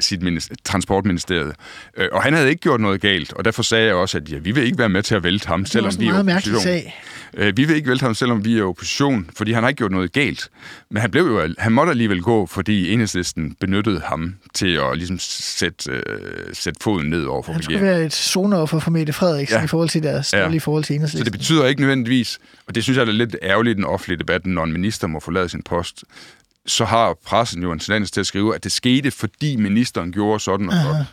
[0.00, 1.52] sit minister, transportministeriet.
[1.96, 4.38] Øh, og han havde ikke gjort noget galt, og derfor sagde jeg også, at ja,
[4.38, 6.60] vi vil ikke være med til at vælte ham, selvom vi er opposition.
[6.62, 7.02] sag.
[7.34, 9.90] Øh, vi vil ikke vælte ham, selvom vi er opposition, fordi han har ikke gjort
[9.92, 10.48] noget galt.
[10.90, 15.18] Men han, blev jo, han måtte alligevel gå, fordi enhedslisten benyttede ham til at ligesom
[15.20, 16.02] sætte, øh,
[16.52, 19.64] sætte foden ned over for Han skulle være et zonoffer for Mette Frederiksen ja.
[19.64, 20.42] I forhold til deres Ja.
[20.42, 21.24] dårlige forhold til Så enhedslisten.
[21.24, 24.46] det betyder ikke nødvendigvis, og det synes jeg er lidt ærgerligt i den offentlige debat,
[24.46, 26.04] når en minister må forlade sin post,
[26.66, 30.40] så har pressen jo en tendens til at skrive, at det skete, fordi ministeren gjorde
[30.40, 31.04] sådan og sådan.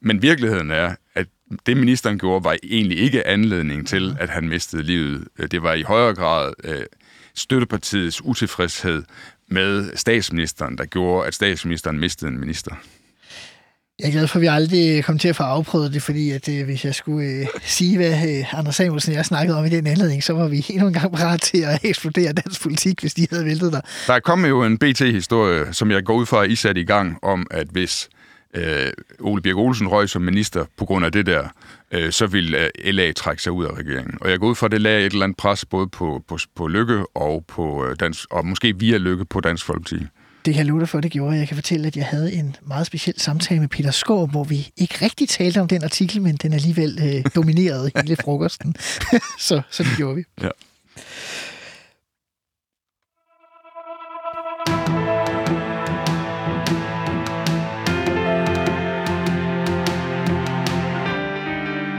[0.00, 1.26] Men virkeligheden er, at
[1.66, 5.28] det ministeren gjorde, var egentlig ikke anledning til, at han mistede livet.
[5.50, 6.82] Det var i højere grad øh,
[7.34, 9.02] støttepartiets utilfredshed
[9.48, 12.74] med statsministeren, der gjorde, at statsministeren mistede en minister.
[13.98, 16.48] Jeg er glad for, at vi aldrig kom til at få afprøvet det, fordi at,
[16.48, 19.68] øh, hvis jeg skulle øh, sige, hvad øh, Anders Samuelsen og jeg snakkede om i
[19.68, 23.14] den anledning, så var vi endnu en gang parat til at eksplodere dansk politik, hvis
[23.14, 23.82] de havde væltet dig.
[24.06, 26.84] Der er kommet jo en BT-historie, som jeg går ud fra, at I satte i
[26.84, 28.08] gang, om at hvis
[28.54, 31.48] øh, Ole Birk Olsen røg som minister på grund af det der,
[31.92, 34.18] øh, så ville øh, LA trække sig ud af regeringen.
[34.20, 36.38] Og jeg går ud fra, at det lagde et eller andet pres både på, på,
[36.56, 40.06] på Lykke og, på øh, dansk, og måske via Lykke på Dansk Folkeparti.
[40.44, 41.36] Det kan jeg love dig for, det gjorde.
[41.36, 44.68] Jeg kan fortælle, at jeg havde en meget speciel samtale med Peter Skov, hvor vi
[44.76, 48.76] ikke rigtig talte om den artikel, men den alligevel øh, dominerede hele frokosten.
[49.48, 50.24] så, så det gjorde vi.
[50.42, 50.48] Ja.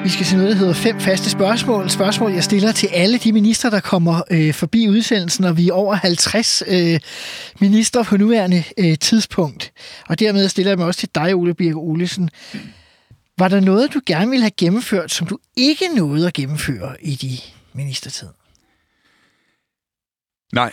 [0.03, 1.89] Vi skal til noget, der hedder fem faste spørgsmål.
[1.89, 5.73] Spørgsmål, jeg stiller til alle de minister, der kommer øh, forbi udsendelsen, og vi er
[5.73, 6.99] over 50 øh,
[7.59, 9.73] minister på nuværende øh, tidspunkt.
[10.09, 12.29] Og dermed stiller jeg mig også til dig, Ole Birk Olesen.
[13.37, 17.15] Var der noget, du gerne ville have gennemført, som du ikke nåede at gennemføre i
[17.15, 17.37] de
[17.73, 18.27] ministertid?
[20.53, 20.71] Nej,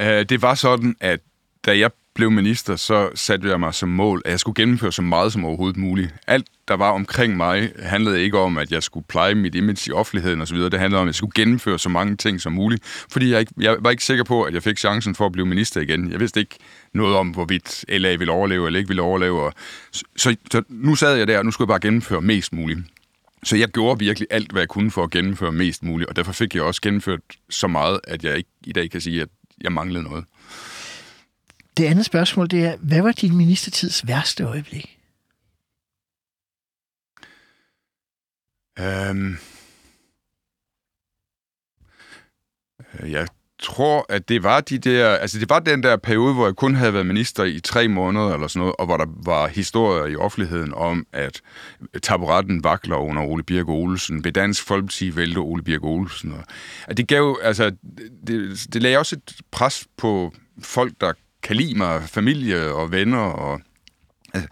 [0.00, 1.20] øh, det var sådan, at
[1.66, 5.02] da jeg blev minister, så satte jeg mig som mål, at jeg skulle gennemføre så
[5.02, 6.14] meget som overhovedet muligt.
[6.26, 9.92] Alt, der var omkring mig, handlede ikke om, at jeg skulle pleje mit image i
[9.92, 10.56] offentligheden osv.
[10.56, 13.52] Det handlede om, at jeg skulle gennemføre så mange ting som muligt, fordi jeg, ikke,
[13.60, 16.12] jeg var ikke sikker på, at jeg fik chancen for at blive minister igen.
[16.12, 16.56] Jeg vidste ikke
[16.92, 19.42] noget om, hvorvidt LA ville overleve eller ikke ville overleve.
[19.42, 19.52] Og
[19.90, 22.80] så, så, så nu sad jeg der, og nu skulle jeg bare gennemføre mest muligt.
[23.44, 26.32] Så jeg gjorde virkelig alt, hvad jeg kunne for at gennemføre mest muligt, og derfor
[26.32, 29.28] fik jeg også gennemført så meget, at jeg ikke i dag kan sige, at
[29.60, 30.24] jeg manglede noget.
[31.76, 34.98] Det andet spørgsmål, det er, hvad var din ministertids værste øjeblik?
[38.78, 39.36] Øhm,
[43.00, 46.46] øh, jeg tror, at det var de der, altså det var den der periode, hvor
[46.46, 49.46] jeg kun havde været minister i tre måneder eller sådan noget, og hvor der var
[49.48, 51.40] historier i offentligheden om, at
[52.02, 56.32] taburetten vakler under Ole Birk Olsen, ved Dansk Folkeparti vælte Ole Birk Olsen.
[56.32, 56.44] Og,
[56.86, 57.72] at det gav, altså,
[58.26, 61.12] det, det lagde også et pres på folk, der
[61.44, 63.18] kan lide mig, familie og venner.
[63.18, 63.60] Og,
[64.34, 64.48] altså.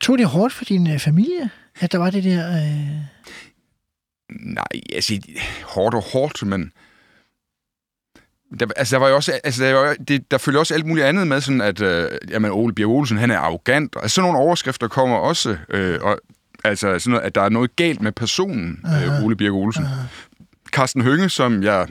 [0.00, 2.48] Tog det hårdt for din øh, familie, at der var det der...
[2.56, 2.96] Øh...
[4.40, 5.20] Nej, altså
[5.64, 6.72] hårdt og hårdt, men...
[8.60, 11.06] Der, altså, der var jo også, altså, der, var, det, der følger også alt muligt
[11.06, 14.30] andet med, sådan at, øh, jamen, Ole Bjerg Olsen, han er arrogant, og altså, sådan
[14.30, 16.20] nogle overskrifter kommer også, øh, og,
[16.64, 19.84] altså, sådan noget, at der er noget galt med personen, øh, Ole Bjerg Olsen.
[19.84, 20.70] Uh-huh.
[20.70, 21.86] Carsten Hønge, som jeg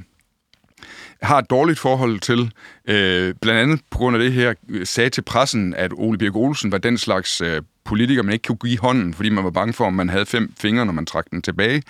[1.21, 2.51] har et dårligt forhold til,
[2.87, 6.71] øh, blandt andet på grund af det her, sagde til pressen, at Ole Birk Olsen
[6.71, 9.85] var den slags øh, politiker, man ikke kunne give hånden, fordi man var bange for,
[9.85, 11.83] om man havde fem fingre, når man trak den tilbage.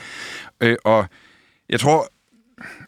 [0.62, 1.06] Øh, og
[1.70, 2.08] jeg tror,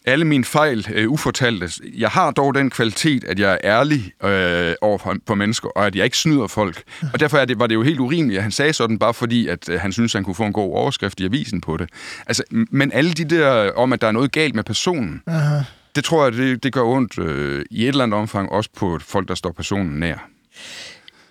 [0.05, 1.69] alle mine fejl øh, ufortalte.
[1.97, 5.85] Jeg har dog den kvalitet, at jeg er ærlig øh, over for, for mennesker, og
[5.85, 6.83] at jeg ikke snyder folk.
[7.13, 9.47] Og derfor er det, var det jo helt urimeligt, at han sagde sådan, bare fordi,
[9.47, 11.89] at øh, han synes han kunne få en god overskrift i avisen på det.
[12.27, 15.63] Altså, men alle de der om, at der er noget galt med personen, Aha
[15.97, 18.99] det tror jeg, det, det gør ondt øh, i et eller andet omfang, også på
[19.01, 20.29] folk, der står personen nær.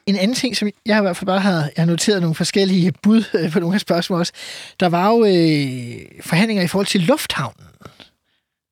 [0.07, 2.93] En anden ting, som jeg i hvert fald bare har, jeg har noteret nogle forskellige
[3.03, 4.33] bud øh, på nogle af spørgsmål også.
[4.81, 7.67] Der var jo øh, forhandlinger i forhold til lufthavnen.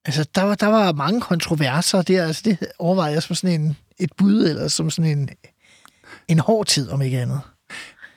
[0.05, 2.27] Altså, der var, der var mange kontroverser der.
[2.27, 5.29] Altså, det overvejede jeg som sådan en, et bud, eller som sådan en,
[6.29, 7.41] en hård tid, om ikke andet.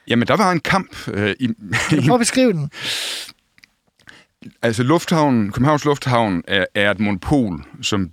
[0.07, 1.07] Jamen, der var en kamp.
[1.07, 1.47] Øh, i,
[1.89, 2.69] kan du prøve at beskrive den?
[4.61, 8.09] Altså Lufthavnen, Københavns Lufthavn er, er et monopol, som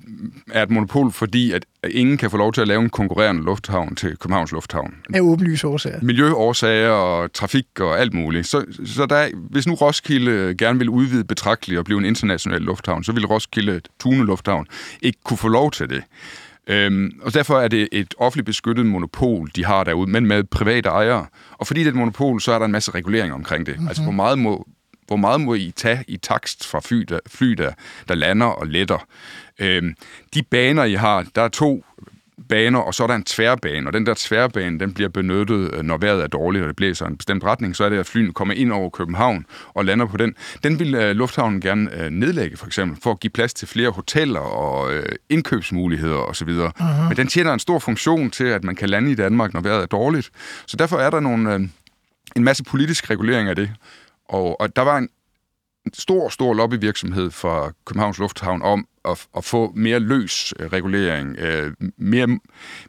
[0.52, 3.94] er et monopol, fordi at ingen kan få lov til at lave en konkurrerende lufthavn
[3.94, 4.94] til Københavns Lufthavn.
[5.14, 5.98] Af åbenlyse årsager.
[6.02, 8.46] Miljøårsager og trafik og alt muligt.
[8.46, 13.04] Så, så der, hvis nu Roskilde gerne vil udvide betragteligt og blive en international lufthavn,
[13.04, 14.66] så vil Roskilde Tune Lufthavn
[15.02, 16.02] ikke kunne få lov til det.
[16.66, 20.88] Øhm, og derfor er det et offentligt beskyttet monopol, de har derude, men med private
[20.88, 21.26] ejere.
[21.52, 23.74] Og fordi det er et monopol, så er der en masse regulering omkring det.
[23.74, 23.88] Mm-hmm.
[23.88, 24.66] Altså, hvor meget må
[25.06, 27.72] hvor meget må I tage i takst fra fly, der, fly, der,
[28.08, 29.06] der lander og letter?
[29.58, 29.94] Øhm,
[30.34, 31.84] de baner, I har, der er to
[32.48, 35.82] baner, og så er der en tværbane, og den der tværbane, den bliver benyttet, øh,
[35.82, 38.32] når vejret er dårligt, og det blæser en bestemt retning, så er det, at flyene
[38.32, 40.34] kommer ind over København og lander på den.
[40.62, 43.90] Den vil uh, lufthavnen gerne uh, nedlægge, for eksempel, for at give plads til flere
[43.90, 46.48] hoteller og uh, indkøbsmuligheder osv.
[46.48, 47.08] Uh-huh.
[47.08, 49.82] Men den tjener en stor funktion til, at man kan lande i Danmark, når vejret
[49.82, 50.30] er dårligt.
[50.66, 51.60] Så derfor er der nogle, uh,
[52.36, 53.70] en masse politisk regulering af det.
[54.28, 55.08] Og, og der var en
[55.92, 61.72] stor, stor lobbyvirksomhed fra Københavns Lufthavn om at, at få mere løs øh, regulering, øh,
[61.96, 62.38] mere,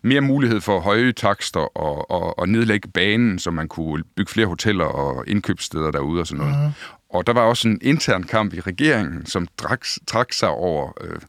[0.02, 4.48] mere mulighed for høje takster og, og, og nedlægge banen, så man kunne bygge flere
[4.48, 6.66] hoteller og indkøbssteder derude og sådan noget.
[6.66, 6.72] Mm.
[7.10, 11.20] Og der var også en intern kamp i regeringen, som trak, trak sig over øh,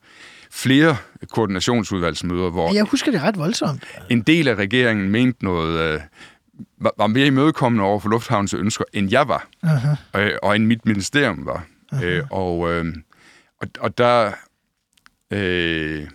[0.51, 0.97] flere
[1.31, 2.75] koordinationsudvalgsmøder, hvor...
[2.75, 3.85] Jeg husker det ret voldsomt.
[4.11, 6.03] En del af regeringen mente noget...
[6.81, 10.21] Var, var mere imødekommende over for Lufthavns ønsker, end jeg var, uh-huh.
[10.21, 11.67] øh, og end mit ministerium var.
[11.93, 12.05] Uh-huh.
[12.05, 12.95] Øh, og, øh,
[13.61, 14.33] og, og der...
[15.33, 16.07] Øh,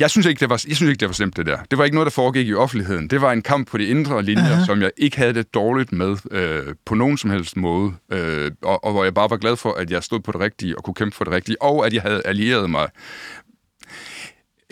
[0.00, 1.58] jeg synes ikke, det var, jeg synes ikke, det var slemt, det der.
[1.70, 3.10] Det var ikke noget, der foregik i offentligheden.
[3.10, 4.66] Det var en kamp på de indre linjer, uh-huh.
[4.66, 7.92] som jeg ikke havde det dårligt med øh, på nogen som helst måde.
[8.12, 10.78] Øh, og, og hvor jeg bare var glad for, at jeg stod på det rigtige
[10.78, 12.88] og kunne kæmpe for det rigtige, og at jeg havde allieret mig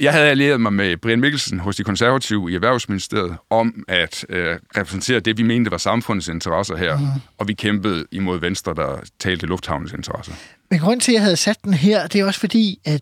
[0.00, 4.56] jeg havde allieret mig med Brian Mikkelsen hos de konservative i Erhvervsministeriet om at øh,
[4.76, 7.06] repræsentere det, vi mente var samfundets interesser her, mm.
[7.38, 10.32] og vi kæmpede imod Venstre, der talte lufthavnens interesser.
[10.70, 13.00] Men grund til, at jeg havde sat den her, det er også fordi, at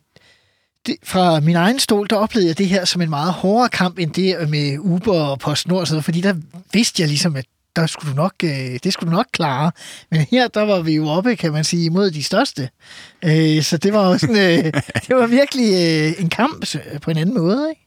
[0.87, 3.99] det, fra min egen stol, der oplevede jeg det her som en meget hårdere kamp,
[3.99, 6.35] end det med Uber og PostNord, sådan fordi der
[6.73, 7.45] vidste jeg ligesom, at
[7.77, 9.73] der skulle du nok, øh, det skulle du nok klare.
[10.11, 12.69] Men her, der var vi jo oppe, kan man sige, imod de største.
[13.25, 14.65] Øh, så det var jo sådan, øh,
[15.09, 17.83] det var virkelig øh, en kamp øh, på en anden måde, ikke?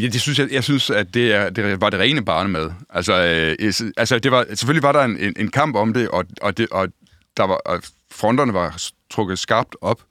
[0.00, 2.70] Ja, det synes jeg, jeg synes, at det, er, det var det rene barne med.
[2.90, 3.22] Altså,
[3.58, 6.58] øh, altså det var, selvfølgelig var der en, en, en kamp om det, og, og,
[6.58, 6.88] det, og,
[7.36, 10.02] der var, og fronterne var trukket skarpt op,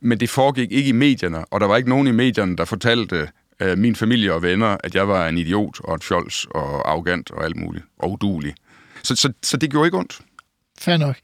[0.00, 3.28] men det foregik ikke i medierne, og der var ikke nogen i medierne, der fortalte
[3.62, 7.30] øh, min familie og venner, at jeg var en idiot og et fjols og arrogant
[7.30, 8.54] og alt muligt, og udulig.
[9.02, 10.20] Så, så, så det gjorde ikke ondt.
[10.78, 11.16] Fair nok.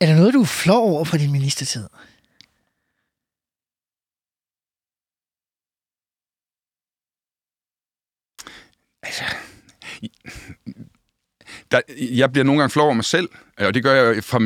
[0.00, 1.88] Er der noget, du flov over på din ministertid?
[9.02, 9.24] Altså,
[11.70, 13.28] der, jeg bliver nogle gange flov over mig selv,
[13.58, 14.38] og det gør jeg fra,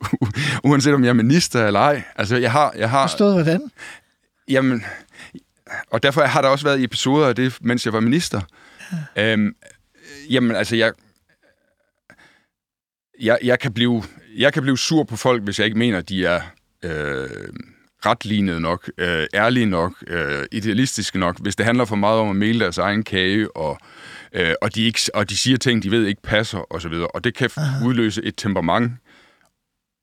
[0.68, 2.02] uanset om jeg er minister eller ej.
[2.16, 2.72] Altså, jeg har...
[2.76, 3.70] Jeg har Forstået hvordan?
[4.48, 4.84] Jamen,
[5.90, 8.40] og derfor har der også været episoder af det, mens jeg var minister.
[9.16, 9.32] Ja.
[9.32, 9.54] Øhm,
[10.30, 10.92] jamen, altså, jeg,
[13.20, 14.02] jeg, jeg, kan blive,
[14.36, 16.40] jeg kan blive sur på folk, hvis jeg ikke mener, de er
[16.84, 17.30] øh,
[18.06, 22.36] retlignede nok, øh, ærlige nok, øh, idealistiske nok, hvis det handler for meget om at
[22.36, 23.78] male deres egen kage, og,
[24.32, 26.92] øh, og, de ikke, og de siger ting, de ved ikke passer, osv.
[26.92, 27.86] Og, og det kan Aha.
[27.86, 28.92] udløse et temperament.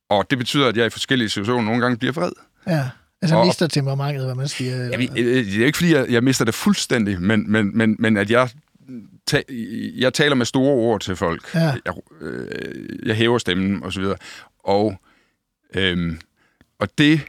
[0.09, 2.31] Og det betyder, at jeg i forskellige situationer nogle gange bliver vred.
[2.67, 2.89] Ja.
[3.21, 4.75] Altså og, mister temperamentet, hvad man siger.
[4.85, 8.31] Jamen, det er ikke, fordi jeg, jeg mister det fuldstændig, men, men, men, men at
[8.31, 8.49] jeg,
[9.27, 9.41] ta,
[9.97, 11.55] jeg taler med store ord til folk.
[11.55, 11.73] Ja.
[11.85, 14.17] Jeg, øh, jeg hæver stemmen, og så videre.
[14.63, 14.99] Og,
[15.75, 16.19] øhm,
[16.79, 17.21] og det,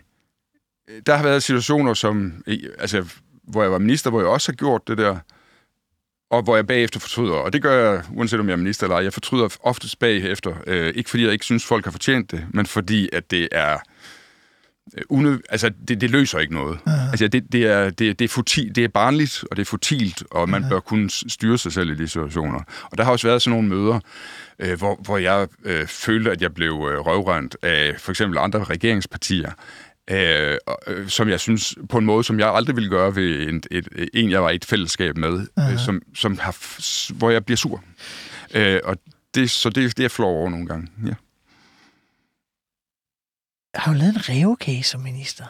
[1.06, 2.44] der har været situationer, som,
[2.78, 3.04] altså,
[3.42, 5.18] hvor jeg var minister, hvor jeg også har gjort det der,
[6.30, 7.34] og hvor jeg bagefter fortryder.
[7.34, 9.02] Og det gør jeg, uanset om jeg er minister eller ej.
[9.02, 10.54] Jeg fortryder oftest bagefter.
[10.66, 13.74] Øh, ikke fordi jeg ikke synes, folk har fortjent det, men fordi, at det er
[13.74, 13.78] Øh,
[15.08, 16.78] unød, altså, det, det løser ikke noget.
[16.86, 17.10] Uh-huh.
[17.10, 20.22] Altså, det, det, er, det, det, er futil, det er barnligt, og det er futilt,
[20.30, 20.68] og man uh-huh.
[20.68, 22.60] bør kunne styre sig selv i de situationer.
[22.82, 24.00] Og der har også været sådan nogle møder,
[24.58, 28.64] øh, hvor, hvor jeg øh, følte, at jeg blev øh, røvrent af for eksempel andre
[28.64, 29.50] regeringspartier,
[30.10, 33.62] øh, øh, som jeg synes, på en måde, som jeg aldrig ville gøre ved en,
[33.70, 35.72] et, en jeg var i et fællesskab med, uh-huh.
[35.72, 36.56] øh, som, som har,
[37.14, 37.84] hvor jeg bliver sur.
[38.54, 38.96] Øh, og
[39.34, 41.14] det, så det, det er flår over nogle gange, ja
[43.74, 45.44] har du lavet en revkage som minister?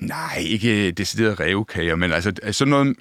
[0.00, 2.96] Nej, ikke decideret revkager, men altså, altså sådan noget...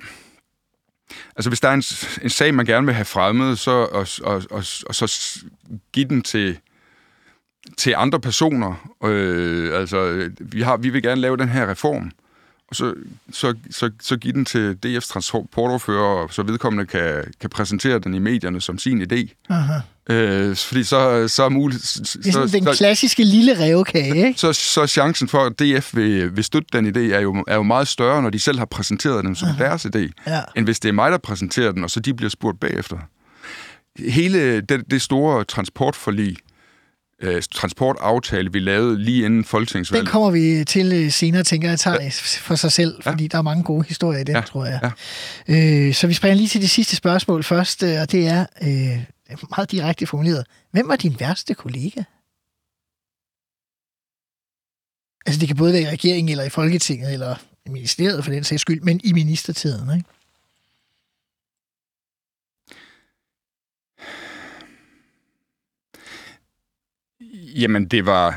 [1.35, 1.83] Altså hvis der er en,
[2.23, 5.39] en sag, man gerne vil have fremmet, så, og, og, og, og så
[5.91, 6.59] give den til,
[7.77, 8.95] til andre personer.
[9.03, 12.11] Øh, altså, vi, har, vi vil gerne lave den her reform,
[12.69, 12.93] og så,
[13.31, 18.19] så, så, så give den til DF's transportoverfører, så vedkommende kan, kan præsentere den i
[18.19, 19.45] medierne som sin idé.
[19.49, 19.79] Aha.
[20.09, 21.81] Øh, fordi så, så er muligt...
[21.81, 24.39] Så, det er sådan den så, klassiske lille revkage, ikke?
[24.39, 27.63] Så, så chancen for, at DF vil, vil støtte den idé, er jo, er jo
[27.63, 29.63] meget større, når de selv har præsenteret den som Aha.
[29.63, 30.41] deres idé, ja.
[30.55, 32.97] end hvis det er mig, der præsenterer den, og så de bliver spurgt bagefter.
[33.99, 36.37] Hele det, det store transportforlig,
[37.21, 40.05] øh, transportaftale, vi lavede lige inden folketingsvalget.
[40.05, 42.09] Den kommer vi til øh, senere, tænker jeg, tager ja.
[42.39, 43.27] for sig selv, fordi ja.
[43.27, 44.41] der er mange gode historier i den, ja.
[44.41, 44.91] tror jeg.
[45.47, 45.87] Ja.
[45.87, 49.03] Øh, så vi springer lige til det sidste spørgsmål først, øh, og det er øh,
[49.49, 50.45] meget direkte formuleret.
[50.71, 52.03] Hvem var din værste kollega?
[55.25, 58.43] Altså, det kan både være i regeringen, eller i Folketinget, eller i ministeriet for den
[58.43, 60.09] sags skyld, men i ministertiden, ikke?
[67.55, 68.27] Jamen, det var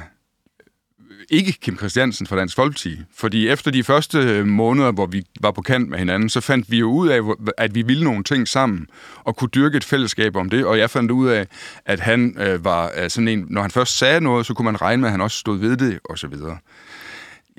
[1.10, 2.98] øh, ikke Kim Christiansen fra Dansk Folkeparti.
[3.14, 6.70] Fordi efter de første øh, måneder, hvor vi var på kant med hinanden, så fandt
[6.70, 7.20] vi jo ud af,
[7.56, 8.86] at vi ville nogle ting sammen,
[9.24, 10.64] og kunne dyrke et fællesskab om det.
[10.64, 11.46] Og jeg fandt ud af,
[11.86, 14.82] at han øh, var øh, sådan en, når han først sagde noget, så kunne man
[14.82, 16.58] regne med, at han også stod ved det, og så videre.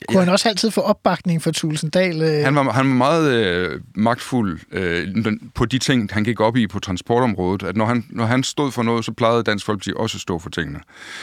[0.08, 0.24] Kunne ja.
[0.24, 2.22] han også altid få opbakning fra Tulsendal?
[2.22, 2.44] Øh?
[2.44, 5.08] Han, var, han var meget øh, magtfuld øh,
[5.56, 7.64] på de ting, han gik op i på transportområdet.
[7.64, 10.40] At når han, når han stod for noget, så plejede Dansk Folkeparti også at stå
[10.40, 10.80] for tingene.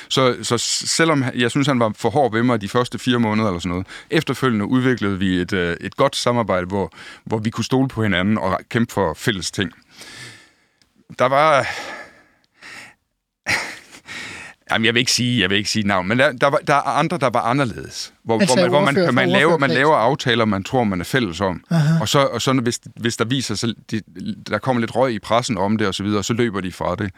[0.09, 3.49] Så, så selvom jeg synes, han var for hård ved mig de første fire måneder
[3.49, 6.93] eller sådan noget, efterfølgende udviklede vi et, øh, et godt samarbejde, hvor,
[7.25, 9.71] hvor vi kunne stole på hinanden og kæmpe for fælles ting.
[11.19, 11.67] Der var
[14.71, 16.75] Jamen, jeg vil ikke sige, jeg vil ikke sige navn, men der, der, var, der
[16.75, 18.13] er andre, der var anderledes.
[18.25, 21.05] Hvor, altså, hvor man, hvor man, man, laver, man laver aftaler, man tror, man er
[21.05, 21.65] fælles om.
[21.71, 22.01] Aha.
[22.01, 24.01] Og så, og så hvis, hvis der viser sig, de,
[24.49, 26.95] der kommer lidt røg i pressen om det og så videre, så løber de fra
[26.95, 27.11] det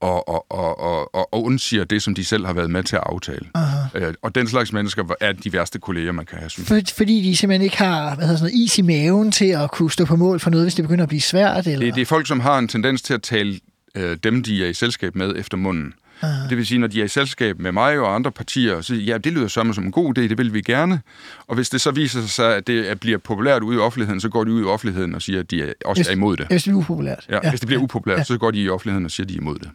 [0.00, 3.02] og, og, og, og, og, undsiger det, som de selv har været med til at
[3.06, 3.46] aftale.
[3.94, 6.50] Øh, og den slags mennesker er de værste kolleger, man kan have.
[6.50, 6.68] Synes.
[6.68, 9.70] For, fordi de simpelthen ikke har hvad hedder sådan noget, is i maven til at
[9.70, 11.66] kunne stå på mål for noget, hvis det begynder at blive svært?
[11.66, 11.86] Eller?
[11.86, 13.60] Det, det er folk, som har en tendens til at tale
[13.94, 15.94] øh, dem, de er i selskab med, efter munden.
[16.22, 16.48] Aha.
[16.48, 19.18] Det vil sige, når de er i selskab med mig og andre partier, så ja,
[19.18, 21.00] det lyder som en god idé, det vil vi gerne.
[21.46, 24.44] Og hvis det så viser sig, at det bliver populært ude i offentligheden, så går
[24.44, 26.46] de ud i offentligheden og siger, at de også hvis, er imod det.
[26.46, 27.26] Hvis det bliver upopulært.
[27.28, 27.50] Ja, ja.
[27.50, 28.24] hvis det bliver upopulært, ja.
[28.24, 29.70] så går de i offentligheden og siger, at de er imod det.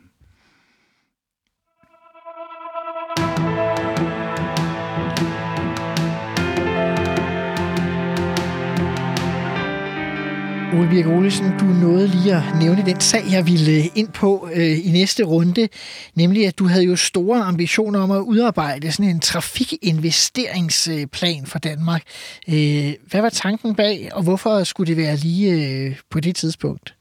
[10.74, 14.50] Ole Birk Olesen, du nåede lige at nævne den sag, jeg ville øh, ind på
[14.54, 15.70] øh, i næste runde,
[16.16, 22.04] nemlig at du havde jo store ambitioner om at udarbejde sådan en trafikinvesteringsplan for Danmark.
[22.50, 26.96] Øh, hvad var tanken bag, og hvorfor skulle det være lige øh, på det tidspunkt?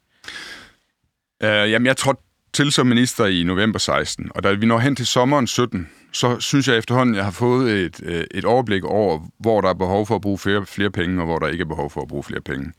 [1.45, 4.97] Uh, jamen, jeg trådte til som minister i november 16, og da vi når hen
[4.97, 9.21] til sommeren 17, så synes jeg efterhånden, jeg har fået et, øh, et overblik over,
[9.39, 11.69] hvor der er behov for at bruge flere, flere penge, og hvor der ikke er
[11.69, 12.73] behov for at bruge flere penge.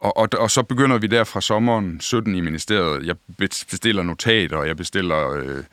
[0.00, 3.06] Og, og, og så begynder vi der fra sommeren 17 i ministeriet.
[3.06, 5.64] Jeg bestiller notater, og jeg bestiller øh,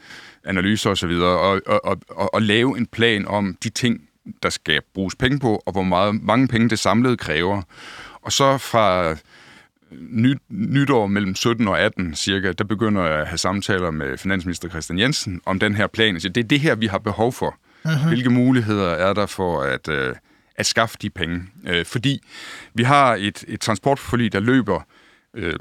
[0.45, 4.01] analyser osv., og, og, og, og, og lave en plan om de ting,
[4.43, 7.61] der skal bruges penge på, og hvor meget, mange penge det samlede kræver.
[8.21, 9.15] Og så fra
[9.91, 14.69] nyt, nytår mellem 17 og 18 cirka, der begynder jeg at have samtaler med finansminister
[14.69, 16.19] Christian Jensen om den her plan.
[16.19, 17.55] Så det er det her, vi har behov for.
[17.86, 18.07] Uh-huh.
[18.07, 19.89] Hvilke muligheder er der for at...
[19.89, 20.15] Øh,
[20.58, 21.43] at skaffe de penge.
[21.68, 22.24] Øh, fordi
[22.74, 24.82] vi har et, et transportforlig, der løber
[25.34, 25.53] øh,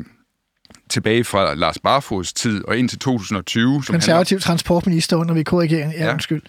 [0.89, 3.85] tilbage fra Lars Barfods tid og ind til 2020.
[3.85, 6.43] Som Konservativ handler, transportminister under VK-regeringen, ja, ja, undskyld.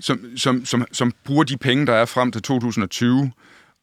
[0.00, 3.32] Som, som, som, som bruger de penge, der er frem til 2020.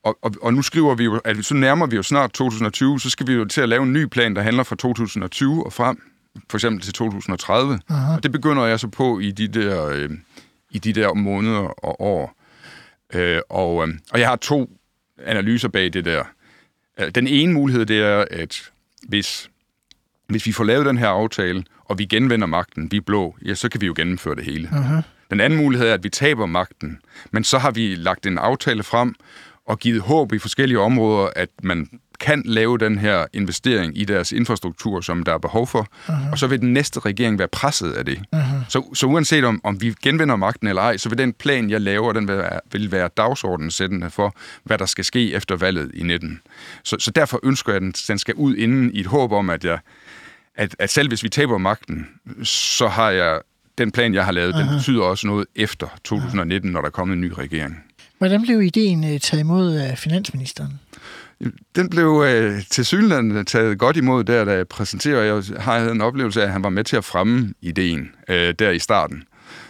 [0.03, 3.09] Og, og, og nu skriver vi jo, at så nærmer vi jo snart 2020, så
[3.09, 6.01] skal vi jo til at lave en ny plan, der handler fra 2020 og frem,
[6.49, 7.80] for eksempel til 2030.
[7.89, 8.16] Aha.
[8.16, 10.09] Og det begynder jeg så på i de der, øh,
[10.72, 12.42] i de der måneder og år.
[13.14, 14.70] Øh, og, øh, og jeg har to
[15.26, 16.24] analyser bag det der.
[16.99, 18.72] Øh, den ene mulighed, det er, at
[19.07, 19.49] hvis,
[20.28, 23.53] hvis vi får lavet den her aftale, og vi genvender magten, vi er blå, ja,
[23.53, 24.68] så kan vi jo gennemføre det hele.
[24.68, 25.01] Uh-huh.
[25.30, 26.99] Den anden mulighed er, at vi taber magten,
[27.32, 29.16] men så har vi lagt en aftale frem
[29.66, 34.32] og givet håb i forskellige områder, at man kan lave den her investering i deres
[34.32, 36.32] infrastruktur, som der er behov for, uh-huh.
[36.32, 38.20] og så vil den næste regering være presset af det.
[38.36, 38.39] Uh-huh.
[38.70, 41.82] Så, så uanset om, om vi genvinder magten eller ej, så vil den plan, jeg
[41.82, 46.03] laver, den vil være, vil være dagsordensættende for, hvad der skal ske efter valget i
[46.03, 46.39] 19.
[46.84, 49.49] Så, så derfor ønsker jeg, at den, den skal ud inden i et håb om,
[49.49, 49.80] at, jeg,
[50.55, 52.07] at, at selv hvis vi taber magten,
[52.43, 53.39] så har jeg
[53.78, 54.59] den plan, jeg har lavet, uh-huh.
[54.59, 57.84] den betyder også noget efter 2019, når der er kommet en ny regering.
[58.18, 60.80] Hvordan blev ideen øh, taget imod af finansministeren?
[61.75, 65.25] Den blev øh, til synligheden taget godt imod der, da jeg præsenterede.
[65.25, 68.69] Jeg har en oplevelse af, at han var med til at fremme ideen øh, der
[68.69, 69.23] i starten.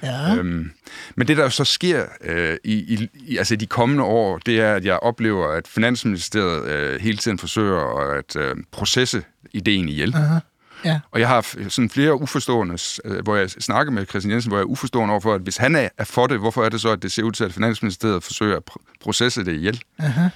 [0.04, 0.36] Ja.
[0.36, 0.72] Øhm,
[1.16, 4.86] men det, der så sker øh, i, i, altså de kommende år, det er, at
[4.86, 10.16] jeg oplever, at Finansministeriet øh, hele tiden forsøger at øh, processe ideen ihjel.
[10.16, 10.40] Uh-huh.
[10.86, 11.00] Ja.
[11.12, 14.64] Og jeg har sådan flere uforstående, øh, hvor jeg snakker med Christian Jensen, hvor jeg
[14.64, 17.04] er uforstående overfor, at hvis han er, er for det, hvorfor er det så, at
[17.04, 19.82] det ser ud til, at Finansministeriet forsøger at pr- processe det ihjel?
[20.02, 20.30] Uh-huh.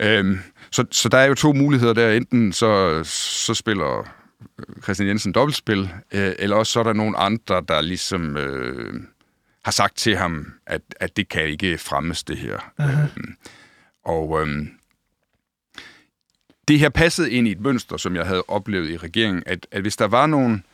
[0.00, 0.38] Øhm,
[0.70, 2.10] så, så der er jo to muligheder der.
[2.10, 4.08] Enten så, så spiller
[4.82, 9.02] Christian Jensen dobbeltspil, øh, eller også så er der nogle andre, der ligesom øh,
[9.64, 12.72] har sagt til ham, at, at det kan ikke fremmes, det her.
[12.80, 13.36] Øhm,
[14.04, 14.66] og øh,
[16.68, 19.82] det her passede ind i et mønster, som jeg havde oplevet i regeringen, at, at
[19.82, 20.64] hvis der var nogen,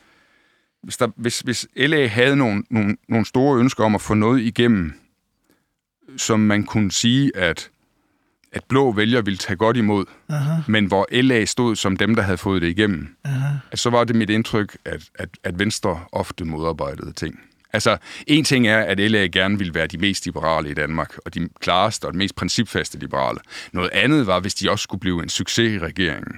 [0.83, 4.41] hvis, der, hvis, hvis LA havde nogle, nogle, nogle store ønsker om at få noget
[4.41, 4.93] igennem,
[6.16, 7.70] som man kunne sige, at
[8.53, 10.55] at blå vælgere ville tage godt imod, Aha.
[10.66, 13.55] men hvor LA stod som dem, der havde fået det igennem, Aha.
[13.72, 17.40] at så var det mit indtryk, at, at, at Venstre ofte modarbejdede ting.
[17.72, 21.34] Altså, en ting er, at LA gerne ville være de mest liberale i Danmark, og
[21.34, 23.38] de klareste og de mest principfaste liberale.
[23.72, 26.36] Noget andet var, hvis de også skulle blive en succes i regeringen.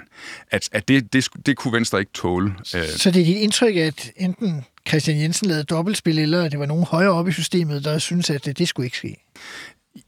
[0.50, 2.54] At, at det, det, det kunne Venstre ikke tåle.
[2.64, 6.66] Så det er dit indtryk, at enten Christian Jensen lavede dobbeltspil, eller at det var
[6.66, 9.16] nogen højere oppe i systemet, der synes, at det, det skulle ikke ske?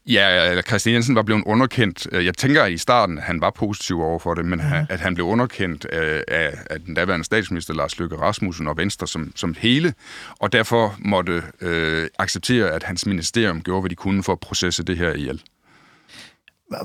[0.05, 2.07] Ja, Christian Jensen var blevet underkendt.
[2.11, 4.85] Jeg tænker at i starten, at han var positiv over for det, men ja.
[4.89, 6.23] at han blev underkendt af,
[6.69, 9.93] af den daværende statsminister Lars Løkke Rasmussen og Venstre som, som hele,
[10.39, 14.83] og derfor måtte øh, acceptere, at hans ministerium gjorde, hvad de kunne for at processe
[14.83, 15.41] det her ihjel.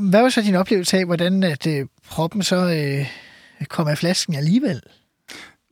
[0.00, 3.07] Hvad var så din oplevelse af, hvordan at, øh, proppen så øh,
[3.68, 4.82] kom af flasken alligevel?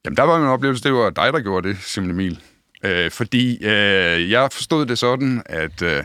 [0.05, 2.41] Jamen, der var min oplevelse, det var dig, der gjorde det, Simon Emil.
[2.85, 6.05] Øh, fordi øh, jeg forstod det sådan, at øh,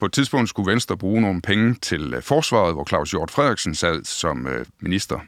[0.00, 3.74] på et tidspunkt skulle Venstre bruge nogle penge til øh, forsvaret, hvor Claus Hjort Frederiksen
[3.74, 5.20] sad som øh, minister.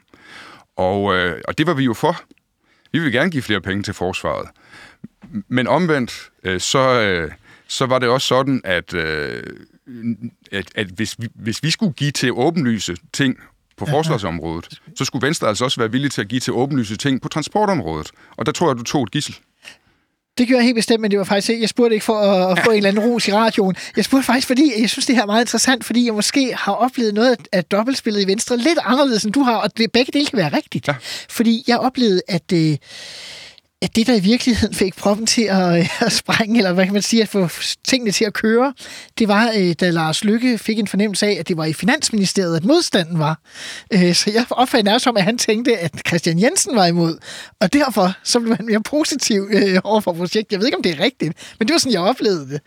[0.75, 2.21] Og, øh, og det var vi jo for.
[2.91, 4.49] Vi vil gerne give flere penge til forsvaret.
[5.47, 7.31] Men omvendt, øh, så, øh,
[7.67, 9.43] så var det også sådan, at, øh,
[10.51, 13.37] at, at hvis, vi, hvis vi skulle give til åbenlyse ting
[13.77, 17.21] på forsvarsområdet, så skulle Venstre altså også være villig til at give til åbenlyse ting
[17.21, 18.11] på transportområdet.
[18.37, 19.39] Og der tror jeg, du tog et gissel.
[20.37, 21.61] Det gjorde jeg helt bestemt, men det var faktisk ikke.
[21.61, 23.75] Jeg spurgte ikke for at, at få en eller anden ros i radioen.
[23.95, 26.73] Jeg spurgte faktisk, fordi jeg synes, det her er meget interessant, fordi jeg måske har
[26.73, 30.25] oplevet noget af dobbeltspillet i Venstre lidt anderledes, end du har, og det, begge dele
[30.25, 30.87] kan være rigtigt.
[30.87, 30.93] Ja.
[31.29, 32.51] Fordi jeg oplevede, at...
[32.53, 32.77] Øh,
[33.83, 36.93] at det, der i virkeligheden fik proppen til at, øh, at sprænge, eller hvad kan
[36.93, 37.49] man sige, at få
[37.87, 38.73] tingene til at køre,
[39.19, 42.55] det var, øh, da Lars Lykke fik en fornemmelse af, at det var i Finansministeriet,
[42.55, 43.39] at modstanden var.
[43.93, 47.17] Øh, så jeg opfandt nærmest som, at han tænkte, at Christian Jensen var imod.
[47.59, 49.49] Og derfor så blev han mere positiv
[49.83, 50.51] over for projektet.
[50.51, 52.61] Jeg ved ikke, om det er rigtigt, men det var sådan, jeg oplevede det.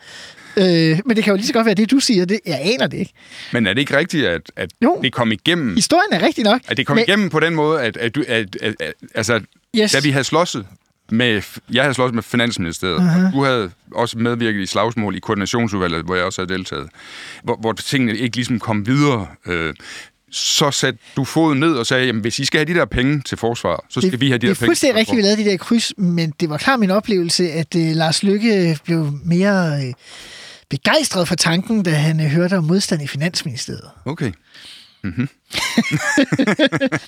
[1.06, 2.24] men det kan jo lige så godt være det, du siger.
[2.24, 3.12] Det, jeg aner det ikke.
[3.52, 5.00] Men er det ikke rigtigt, at, at jo.
[5.02, 5.74] det kom igennem?
[5.74, 6.60] Historien er rigtig nok.
[6.68, 7.04] At det kom men...
[7.08, 9.40] igennem på den måde, at, at, du, at, at, at altså,
[9.76, 9.92] yes.
[9.92, 10.66] da vi havde slåsset
[11.10, 11.42] med,
[11.72, 13.26] jeg havde slået med Finansministeriet, uh-huh.
[13.26, 16.88] og du havde også medvirket i slagsmål i koordinationsudvalget, hvor jeg også havde deltaget,
[17.42, 19.26] hvor, hvor tingene ikke ligesom kom videre.
[19.46, 19.74] Øh,
[20.30, 23.22] så satte du foden ned og sagde, jamen hvis I skal have de der penge
[23.22, 25.22] til forsvar, så skal det, vi have de der penge Det er fuldstændig rigtigt, vi
[25.22, 29.12] lavede de der kryds, men det var klart min oplevelse, at uh, Lars Lykke blev
[29.24, 29.92] mere uh,
[30.70, 33.90] begejstret for tanken, da han uh, hørte om modstand i Finansministeriet.
[34.04, 34.32] Okay.
[35.06, 35.28] Mm-hmm.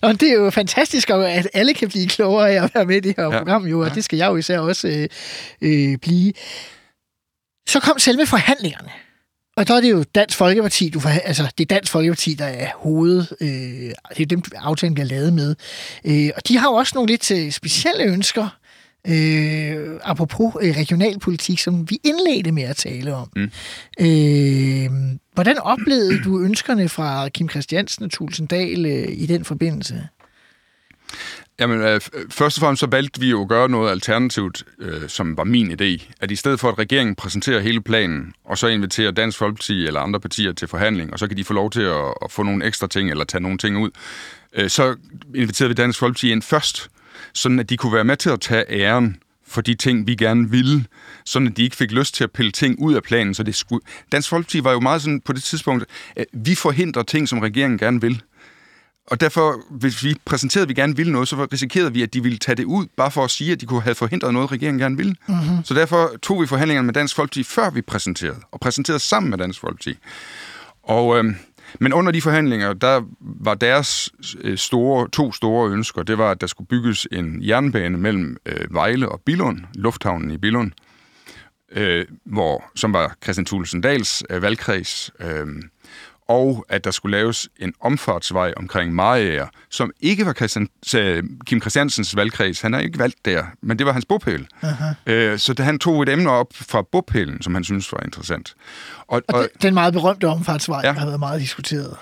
[0.09, 3.01] og det er jo fantastisk, at alle kan blive klogere af at være med i
[3.01, 3.39] det her ja.
[3.39, 3.95] program, jo, og ja.
[3.95, 5.09] det skal jeg jo især også øh,
[5.63, 6.33] øh, blive.
[7.69, 8.91] Så kom selve forhandlingerne.
[9.57, 12.45] Og der er det jo Dansk Folkeparti, du for, altså det er Dansk Folkeparti, der
[12.45, 13.49] er hoved, øh,
[14.17, 15.55] det er dem, aftalen bliver lavet med.
[16.05, 18.59] Øh, og de har jo også nogle lidt øh, specielle ønsker,
[19.07, 23.29] øh, apropos øh, regionalpolitik, som vi indledte med at tale om.
[23.37, 23.51] Mm.
[24.01, 24.91] Øh,
[25.35, 30.09] hvordan oplevede du ønskerne fra Kim Christiansen og Tulsendal øh, i den forbindelse?
[31.61, 35.37] Jamen, øh, først og fremmest så valgte vi jo at gøre noget alternativt, øh, som
[35.37, 36.13] var min idé.
[36.21, 40.01] At i stedet for, at regeringen præsenterer hele planen, og så inviterer Dansk Folkeparti eller
[40.01, 42.65] andre partier til forhandling, og så kan de få lov til at, at få nogle
[42.67, 43.91] ekstra ting, eller tage nogle ting ud,
[44.53, 44.97] øh, så
[45.35, 46.91] inviterede vi Dansk Folkeparti ind først,
[47.35, 49.17] sådan at de kunne være med til at tage æren
[49.47, 50.85] for de ting, vi gerne ville,
[51.25, 53.35] sådan at de ikke fik lyst til at pille ting ud af planen.
[53.35, 53.85] Så det skulle...
[54.13, 55.85] Dansk Folkeparti var jo meget sådan på det tidspunkt,
[56.17, 58.23] at vi forhindrer ting, som regeringen gerne vil.
[59.07, 62.23] Og derfor, hvis vi præsenterede, at vi gerne ville noget, så risikerede vi, at de
[62.23, 64.81] ville tage det ud, bare for at sige, at de kunne have forhindret noget, regeringen
[64.81, 65.15] gerne ville.
[65.29, 65.65] Mm-hmm.
[65.65, 69.39] Så derfor tog vi forhandlingerne med Dansk Folkeparti, før vi præsenterede, og præsenterede sammen med
[69.39, 69.97] Dansk Folkeparti.
[70.83, 71.35] Og øh,
[71.81, 74.11] men under de forhandlinger, der var deres
[74.41, 78.75] øh, store, to store ønsker, det var, at der skulle bygges en jernbane mellem øh,
[78.75, 80.73] Vejle og Billund, lufthavnen i Billund,
[81.73, 85.11] øh, hvor, som var Christian Thulesen Dals øh, valgkreds.
[85.21, 85.47] Øh,
[86.29, 90.69] og at der skulle laves en omfartsvej omkring Mariager, som ikke var Christian,
[91.47, 92.61] Kim Christiansens valgkreds.
[92.61, 94.47] Han er ikke valgt der, men det var hans bopæl.
[95.07, 98.55] Øh, så han tog et emne op fra bopælen, som han synes var interessant.
[98.99, 100.93] Og, og, og den meget berømte omfartsvej, ja.
[100.93, 101.97] har været meget diskuteret.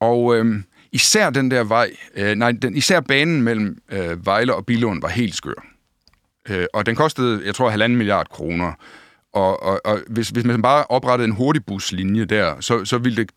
[0.00, 0.62] Og øh,
[0.92, 5.08] især den der vej, øh, nej, den, især banen mellem øh, Vejle og Bilund var
[5.08, 5.66] helt skør.
[6.48, 8.72] Øh, og den kostede, jeg tror, halvanden milliard kroner.
[9.32, 13.30] Og, og, og hvis, hvis man bare oprettede en hurtigbuslinje der, så, så ville det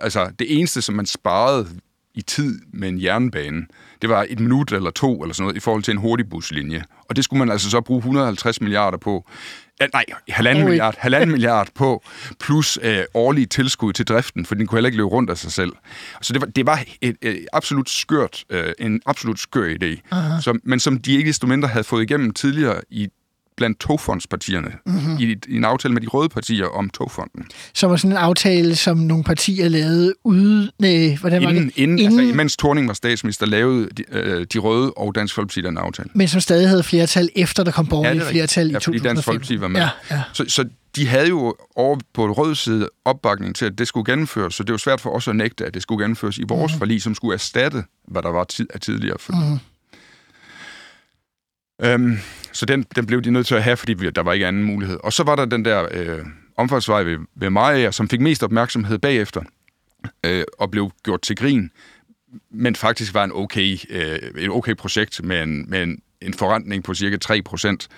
[0.00, 1.68] altså det eneste, som man sparede
[2.14, 3.66] i tid med en jernbane,
[4.02, 6.84] det var et minut eller to eller sådan noget i forhold til en hurtigbuslinje.
[7.08, 9.28] Og det skulle man altså så bruge 150 milliarder på.
[9.92, 12.04] Nej, halvanden milliard, halvanden milliard på,
[12.40, 15.52] plus øh, årlige tilskud til driften, for den kunne heller ikke løbe rundt af sig
[15.52, 15.72] selv.
[16.22, 20.60] Så det var, det var et, et absolut skørt, øh, en absolut skør idé, som,
[20.64, 23.08] men som de ikke desto mindre havde fået igennem tidligere i
[23.56, 25.16] blandt togfondspartierne mm-hmm.
[25.20, 27.44] i, i en aftale med de røde partier om togfonden.
[27.74, 30.70] Så var sådan en aftale, som nogle partier lavede ude...
[30.78, 31.72] Nej, hvordan inden, var det?
[31.76, 35.60] Inden, inden, altså, mens Torning var statsminister, lavede de, øh, de røde og Dansk Folkeparti
[35.60, 36.08] den aftale.
[36.14, 39.08] Men som stadig havde flertal, efter der kom borgerlige ja, flertal i ja, 2005.
[39.08, 39.80] Dansk Folkeparti var med.
[39.80, 40.22] Ja, ja.
[40.32, 40.64] Så, så
[40.96, 44.62] de havde jo over på den røde side opbakning til, at det skulle gennemføres, så
[44.62, 46.78] det var svært for os at nægte, at det skulle gennemføres i vores mm.
[46.78, 49.50] forlig, som skulle erstatte, hvad der var tid, af tidligere forlig.
[49.50, 49.58] Mm.
[51.80, 52.16] Øhm,
[52.52, 54.64] så den, den blev de nødt til at have, fordi vi, der var ikke anden
[54.64, 54.98] mulighed.
[55.04, 58.98] Og så var der den der øh, omfartsvej ved, ved Maja, som fik mest opmærksomhed
[58.98, 59.42] bagefter,
[60.26, 61.70] øh, og blev gjort til grin,
[62.50, 66.84] men faktisk var en okay, øh, et okay projekt med en, med en en forrentning
[66.84, 67.88] på cirka 3 procent.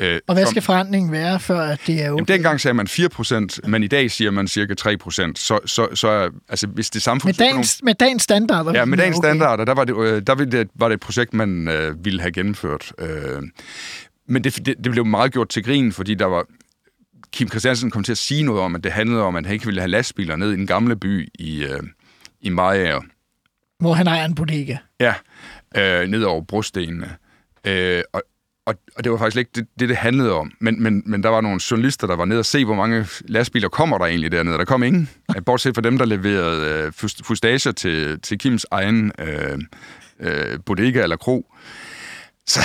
[0.00, 2.18] Øh, og hvad skal forrentningen være, før at det er okay?
[2.18, 5.38] Jamen, dengang sagde man 4 procent, men i dag siger man cirka 3 procent.
[5.38, 7.38] Så, så, så altså, hvis det samfunds...
[7.38, 8.72] Med dagens, med dagens standarder?
[8.74, 9.28] Ja, med dagens okay.
[9.28, 12.20] standarder, der, var det, øh, der ville det, var det et projekt, man øh, ville
[12.20, 12.92] have gennemført.
[12.98, 13.42] Øh,
[14.28, 16.44] men det, det, det blev meget gjort til grin, fordi der var...
[17.32, 19.66] Kim Christiansen kom til at sige noget om, at det handlede om, at han ikke
[19.66, 21.82] ville have lastbiler ned i den gamle by i, øh,
[22.40, 22.98] i Maja.
[23.80, 24.76] Hvor han ejer en bodega.
[25.00, 25.14] Ja,
[25.76, 27.16] øh, ned over brostenene.
[27.66, 28.22] Øh, og,
[28.66, 30.52] og, og det var faktisk ikke det, det, det handlede om.
[30.60, 33.68] Men, men, men der var nogle journalister, der var nede og se, hvor mange lastbiler
[33.68, 34.58] kommer der egentlig dernede.
[34.58, 35.10] Der kom ingen.
[35.46, 36.92] Bortset fra dem, der leverede øh,
[37.24, 39.58] fustager til, til Kims egen øh,
[40.20, 41.54] øh, bodega eller kro.
[42.46, 42.60] Så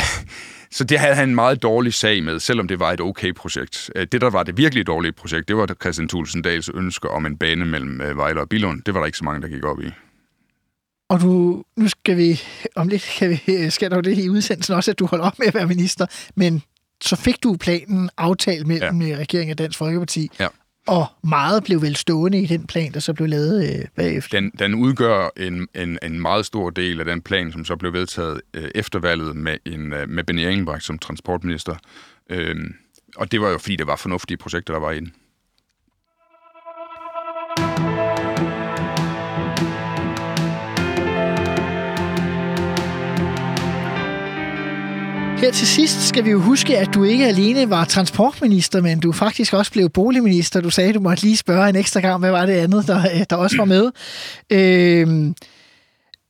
[0.75, 3.91] så det havde han en meget dårlig sag med, selvom det var et okay projekt.
[3.95, 7.25] Øh, Det, der var det virkelig dårlige projekt, det var Christian Thulsen Dahls ønske om
[7.25, 8.81] en bane mellem øh, Vejle og Billund.
[8.81, 9.91] Det var der ikke så mange, der gik op i.
[11.09, 12.41] Og du, nu skal vi,
[12.75, 15.39] om lidt kan vi, skal der jo det i udsendelsen også, at du holder op
[15.39, 16.63] med at være minister, men
[17.03, 19.15] så fik du planen aftalt mellem ja.
[19.17, 20.47] regeringen og Dansk Folkeparti, Ja.
[20.87, 24.39] og meget blev vel stående i den plan, der så blev lavet øh, bagefter.
[24.39, 27.93] Den, den udgør en, en, en meget stor del af den plan, som så blev
[27.93, 31.75] vedtaget øh, efter valget med, en, øh, med Benny Engelbrecht som transportminister.
[32.29, 32.73] Øhm,
[33.15, 35.13] og det var jo, fordi det var fornuftige projekter, der var i den.
[45.45, 49.11] Her til sidst skal vi jo huske, at du ikke alene var transportminister, men du
[49.11, 50.61] faktisk også blev boligminister.
[50.61, 52.99] Du sagde, at du måtte lige spørge en ekstra gang, hvad var det andet, der,
[52.99, 53.91] øh, der også var med.
[54.49, 55.35] Øhm,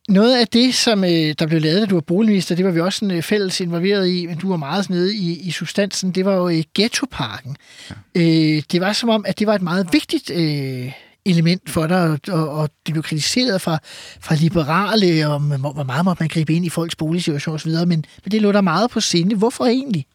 [0.09, 2.79] noget af det, som øh, der blev lavet, da du var boligminister, det var vi
[2.79, 6.25] også sådan, øh, fælles involveret i, men du var meget nede i, i substansen, det
[6.25, 7.57] var jo øh, ghettoparken.
[7.89, 7.95] Ja.
[8.15, 10.91] Øh, det var som om, at det var et meget vigtigt øh,
[11.25, 13.79] element for dig, og, og, det blev kritiseret fra,
[14.21, 17.87] fra liberale, om hvor hvor meget måtte man gribe ind i folks boligsituation osv., men,
[17.87, 19.35] men det lå der meget på sinde.
[19.35, 20.05] Hvorfor egentlig?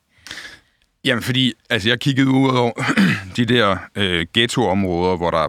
[1.05, 2.73] Jamen, fordi altså, jeg kiggede ud over
[3.37, 5.49] de der øh, ghettoområder, hvor der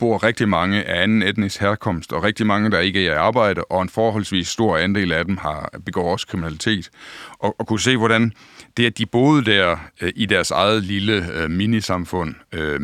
[0.00, 3.64] bor rigtig mange af anden etnisk herkomst, og rigtig mange, der ikke er i arbejde,
[3.64, 6.90] og en forholdsvis stor andel af dem har begår også kriminalitet.
[7.38, 8.32] Og, og kunne se, hvordan
[8.76, 12.80] det, at de boede der øh, i deres eget lille øh, minisamfund, øh,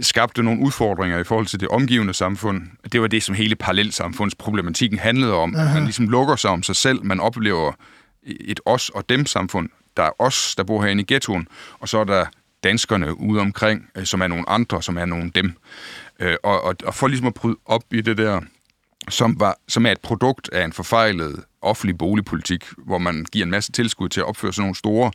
[0.00, 2.62] skabte nogle udfordringer i forhold til det omgivende samfund.
[2.92, 5.54] Det var det, som hele parallelsamfundsproblematikken handlede om.
[5.56, 5.74] Aha.
[5.74, 7.72] Man ligesom lukker sig om sig selv, man oplever
[8.22, 9.68] et os og dem samfund.
[9.96, 11.48] Der er os, der bor herinde i ghettoen,
[11.80, 12.26] og så er der
[12.64, 15.52] danskerne ude omkring, øh, som er nogle andre, som er nogle dem.
[16.20, 18.40] Øh, og, og, og for ligesom at bryde op i det der,
[19.08, 23.50] som, var, som er et produkt af en forfejlet offentlig boligpolitik, hvor man giver en
[23.50, 25.12] masse tilskud til at opføre sådan nogle store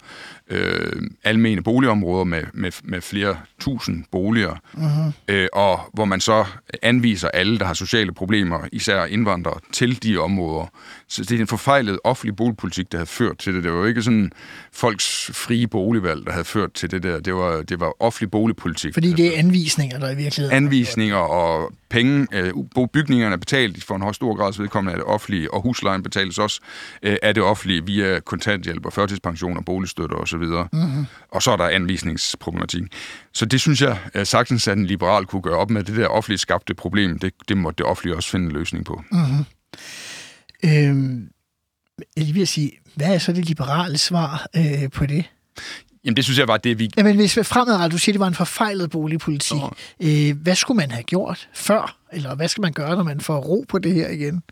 [0.50, 5.34] øh, almene boligområder med, med, med flere tusind boliger, uh-huh.
[5.34, 6.46] øh, og hvor man så
[6.82, 10.66] anviser alle, der har sociale problemer, især indvandrere, til de områder.
[11.08, 13.64] Så det er en forfejlet offentlig boligpolitik, der havde ført til det.
[13.64, 14.32] Det var jo ikke sådan
[14.74, 17.20] folks frie boligvalg, der havde ført til det der.
[17.20, 18.94] Det var, det var offentlig boligpolitik.
[18.94, 20.64] Fordi det er anvisninger, der i virkeligheden...
[20.64, 22.28] Anvisninger og penge.
[22.32, 22.54] Øh,
[22.94, 26.38] bygningerne er betalt for en høj stor grads vedkommende af det offentlige, og huslejen betales
[26.38, 26.62] også
[27.04, 30.37] øh, af det offentlige via kontanthjælp og førtidspension og boligstøtte osv.
[30.74, 31.06] Mm-hmm.
[31.32, 32.84] Og så er der anvisningsproblematik.
[33.34, 35.84] Så det synes jeg at sagtens, at en liberal kunne gøre op med.
[35.84, 39.04] Det der offentligt skabte problem, det, det måtte det offentlige også finde en løsning på.
[39.12, 39.46] Mm-hmm.
[40.64, 41.30] Øhm,
[42.18, 45.26] jeg lige vil sige, hvad er så det liberale svar øh, på det?
[46.06, 46.90] Jamen, det synes jeg var det, vi...
[46.98, 49.62] Jamen, hvis fremadrettet, du siger, det var en forfejlet boligpolitik.
[50.04, 51.98] Øh, hvad skulle man have gjort før?
[52.14, 54.44] Eller hvad skal man gøre, når man får ro på det her igen?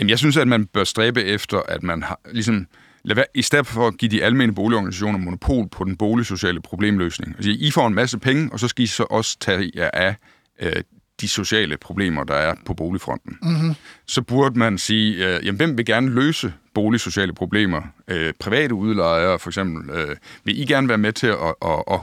[0.00, 2.66] Jamen, jeg synes, at man bør stræbe efter, at man har, ligesom,
[3.04, 7.34] lad være, i stedet for at give de almene boligorganisationer monopol på den boligsociale problemløsning.
[7.36, 10.16] Altså, I får en masse penge, og så skal I så også tage jer af
[10.60, 10.82] øh,
[11.20, 13.38] de sociale problemer, der er på boligfronten.
[13.42, 13.74] Mm-hmm.
[14.06, 17.82] Så burde man sige, øh, jamen, hvem vil gerne løse boligsociale problemer?
[18.08, 19.90] Øh, private udlejere, for eksempel.
[19.90, 22.00] Øh, vil I gerne være med til at, at, at,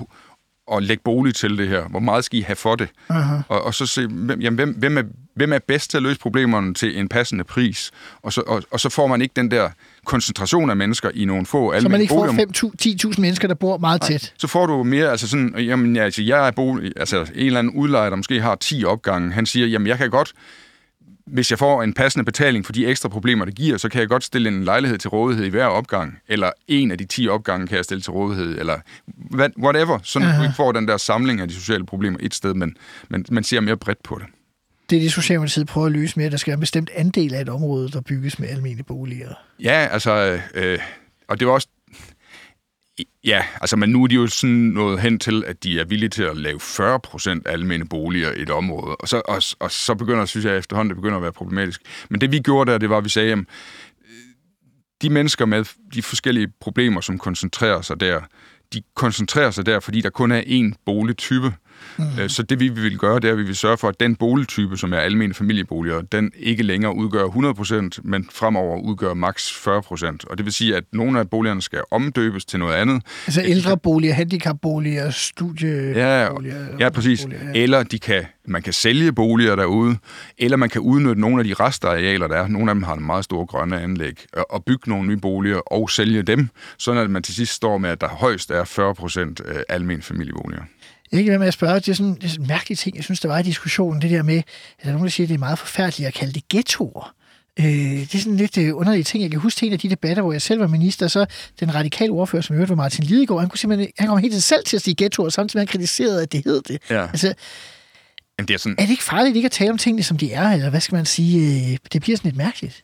[0.72, 1.88] at lægge bolig til det her?
[1.88, 2.90] Hvor meget skal I have for det?
[3.10, 3.44] Uh-huh.
[3.48, 5.04] Og, og så se, hvem, jamen, hvem, hvem, er,
[5.36, 7.92] hvem er bedst til at løse problemerne til en passende pris?
[8.22, 9.70] Og så, og, og så får man ikke den der
[10.10, 13.78] koncentration af mennesker i nogle få almindelige Så man ikke får 5-10.000 mennesker, der bor
[13.78, 14.22] meget tæt?
[14.22, 17.46] Nej, så får du mere, altså sådan, jamen, ja, altså, jeg er bolig, altså en
[17.46, 20.34] eller anden udlejer, der måske har 10 opgange, han siger, jamen, jeg kan godt,
[21.26, 24.10] hvis jeg får en passende betaling for de ekstra problemer, det giver, så kan jeg
[24.10, 27.68] godt stille en lejlighed til rådighed i hver opgang, eller en af de 10 opgange
[27.68, 28.76] kan jeg stille til rådighed, eller
[29.64, 32.78] whatever, så du ikke får den der samling af de sociale problemer et sted, men,
[33.10, 34.26] men man ser mere bredt på det.
[34.90, 37.34] Det er det, Socialdemokratiet prøver at løse med, at der skal være en bestemt andel
[37.34, 39.34] af et område, der bygges med almene boliger.
[39.60, 40.80] Ja, altså, øh,
[41.28, 41.68] og det var også
[43.24, 46.10] Ja, altså, men nu er de jo sådan noget hen til, at de er villige
[46.10, 48.96] til at lave 40 procent almene boliger i et område.
[48.96, 51.82] Og så, og, og så begynder, synes jeg efterhånden, det begynder at være problematisk.
[52.10, 53.40] Men det vi gjorde der, det var, at vi sagde, at
[55.02, 58.22] de mennesker med de forskellige problemer, som koncentrerer sig der,
[58.74, 61.54] de koncentrerer sig der, fordi der kun er én boligtype.
[61.98, 62.30] Mm.
[62.30, 64.78] Så det vi vil gøre, det er, at vi vil sørge for, at den boligtype,
[64.78, 67.24] som er almene familieboliger, den ikke længere udgør
[67.94, 70.18] 100%, men fremover udgør maks 40%.
[70.30, 73.04] Og det vil sige, at nogle af boligerne skal omdøbes til noget andet.
[73.28, 76.56] Altså ældreboliger, handicapboliger, studieboliger?
[76.56, 77.22] Ja, ja præcis.
[77.22, 77.62] Boliger, ja.
[77.64, 79.98] Eller de kan, man kan sælge boliger derude,
[80.38, 82.48] eller man kan udnytte nogle af de restarealer, der er.
[82.48, 85.90] Nogle af dem har en meget store grønne anlæg, og bygge nogle nye boliger og
[85.90, 90.02] sælge dem, sådan at man til sidst står med, at der højst er 40% almene
[90.02, 90.62] familieboliger.
[91.12, 92.78] Jeg kan ikke være med at spørge, det er sådan, det er sådan en mærkelig
[92.78, 94.44] ting, jeg synes, der var i diskussionen, det der med, at
[94.84, 97.14] der er nogen, der siger, at det er meget forfærdeligt at kalde det ghettoer.
[97.60, 99.22] Øh, det er sådan lidt øh, underlige ting.
[99.24, 101.26] Jeg kan huske til en af de debatter, hvor jeg selv var minister, så
[101.60, 104.34] den radikale ordfører, som i øvrigt var Martin Lidegaard, han kunne simpelthen, han kom helt
[104.34, 106.82] til selv til at sige ghettoer, samtidig med at han kritiserede, at det hed det.
[106.90, 107.02] Ja.
[107.08, 107.34] Altså,
[108.40, 110.32] Jamen, det er sådan, er det ikke farligt ikke at tale om tingene, som de
[110.34, 111.72] er, eller hvad skal man sige?
[111.72, 112.82] Øh, Det bliver sådan lidt mærkeligt.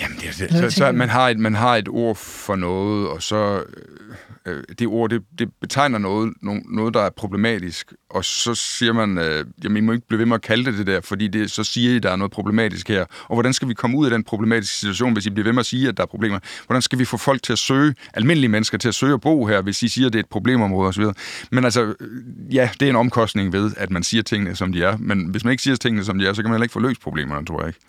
[0.00, 3.08] Jamen, det, er- det, så, så man, har et, man har et ord for noget,
[3.08, 3.36] og så
[3.76, 4.16] øh,
[4.46, 8.92] øh, det ord, det, det betegner noget, no, noget, der er problematisk, og så siger
[8.92, 11.28] man, øh, jamen, I må ikke blive ved med at kalde det det der, fordi
[11.28, 13.04] det, så siger I, der er noget problematisk her.
[13.24, 15.60] Og hvordan skal vi komme ud af den problematiske situation, hvis I bliver ved med
[15.60, 16.38] at sige, at der er problemer?
[16.66, 19.46] Hvordan skal vi få folk til at søge, almindelige mennesker til at søge at bo
[19.46, 21.04] her, hvis I siger, at det er et problemområde osv.?
[21.50, 24.82] Men altså, øh, ja, det er en omkostning ved, at man siger tingene, som de
[24.82, 24.96] er.
[24.96, 26.80] Men hvis man ikke siger tingene, som de er, så kan man heller ikke få
[26.80, 27.80] løst problemerne, tror jeg ikke.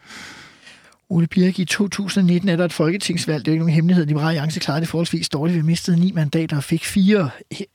[1.09, 3.45] Ole Birk, i 2019 er der et folketingsvalg.
[3.45, 4.05] Det er jo ikke nogen hemmelighed.
[4.05, 5.57] Liberale Alliance klarede det forholdsvis dårligt.
[5.57, 7.29] Vi mistede ni mandater og fik fire.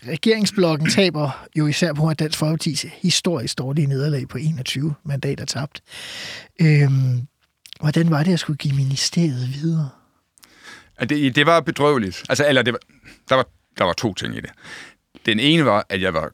[0.08, 5.80] Regeringsblokken taber jo især på, at Dansk Folkeparti's historisk dårlige nederlag på 21 mandater tabt.
[6.60, 7.20] Øhm,
[7.80, 9.88] hvordan var det at skulle give ministeriet videre?
[11.00, 12.22] Ja, Det, det var bedrøveligt.
[12.28, 12.80] Altså, eller det var,
[13.28, 13.46] der, var,
[13.78, 14.50] der var to ting i det.
[15.26, 16.30] Den ene var, at jeg var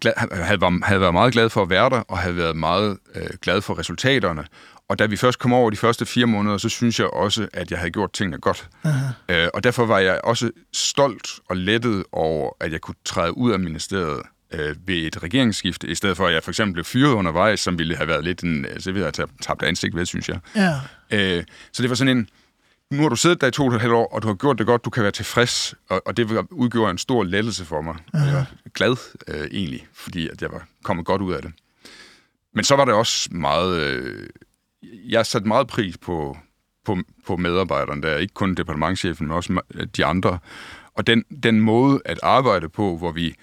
[0.00, 0.44] glad, havde,
[0.82, 3.78] havde været meget glad for at være der, og havde været meget øh, glad for
[3.78, 4.44] resultaterne.
[4.88, 7.70] Og da vi først kom over de første fire måneder, så synes jeg også, at
[7.70, 8.68] jeg havde gjort tingene godt.
[9.28, 13.52] Øh, og derfor var jeg også stolt og lettet over, at jeg kunne træde ud
[13.52, 14.22] af ministeriet
[14.52, 17.78] øh, ved et regeringsskifte, i stedet for at jeg for eksempel blev fyret undervejs, som
[17.78, 20.38] ville have været lidt en, altså, ville have tabt ansigt ved, synes jeg.
[20.56, 20.74] Ja.
[21.10, 22.28] Øh, så det var sådan en,
[22.90, 24.58] nu har du siddet der i to og et halvt år, og du har gjort
[24.58, 27.96] det godt, du kan være tilfreds, og, og det udgjorde en stor lettelse for mig.
[28.12, 28.96] Jeg var glad
[29.28, 31.52] øh, egentlig, fordi at jeg var kommet godt ud af det.
[32.54, 33.80] Men så var det også meget...
[33.80, 34.28] Øh,
[35.08, 36.36] jeg satte meget pris på,
[36.84, 39.60] på, på medarbejderne der, ikke kun departementchefen, men også
[39.96, 40.38] de andre.
[40.94, 43.34] Og den, den måde at arbejde på, hvor vi...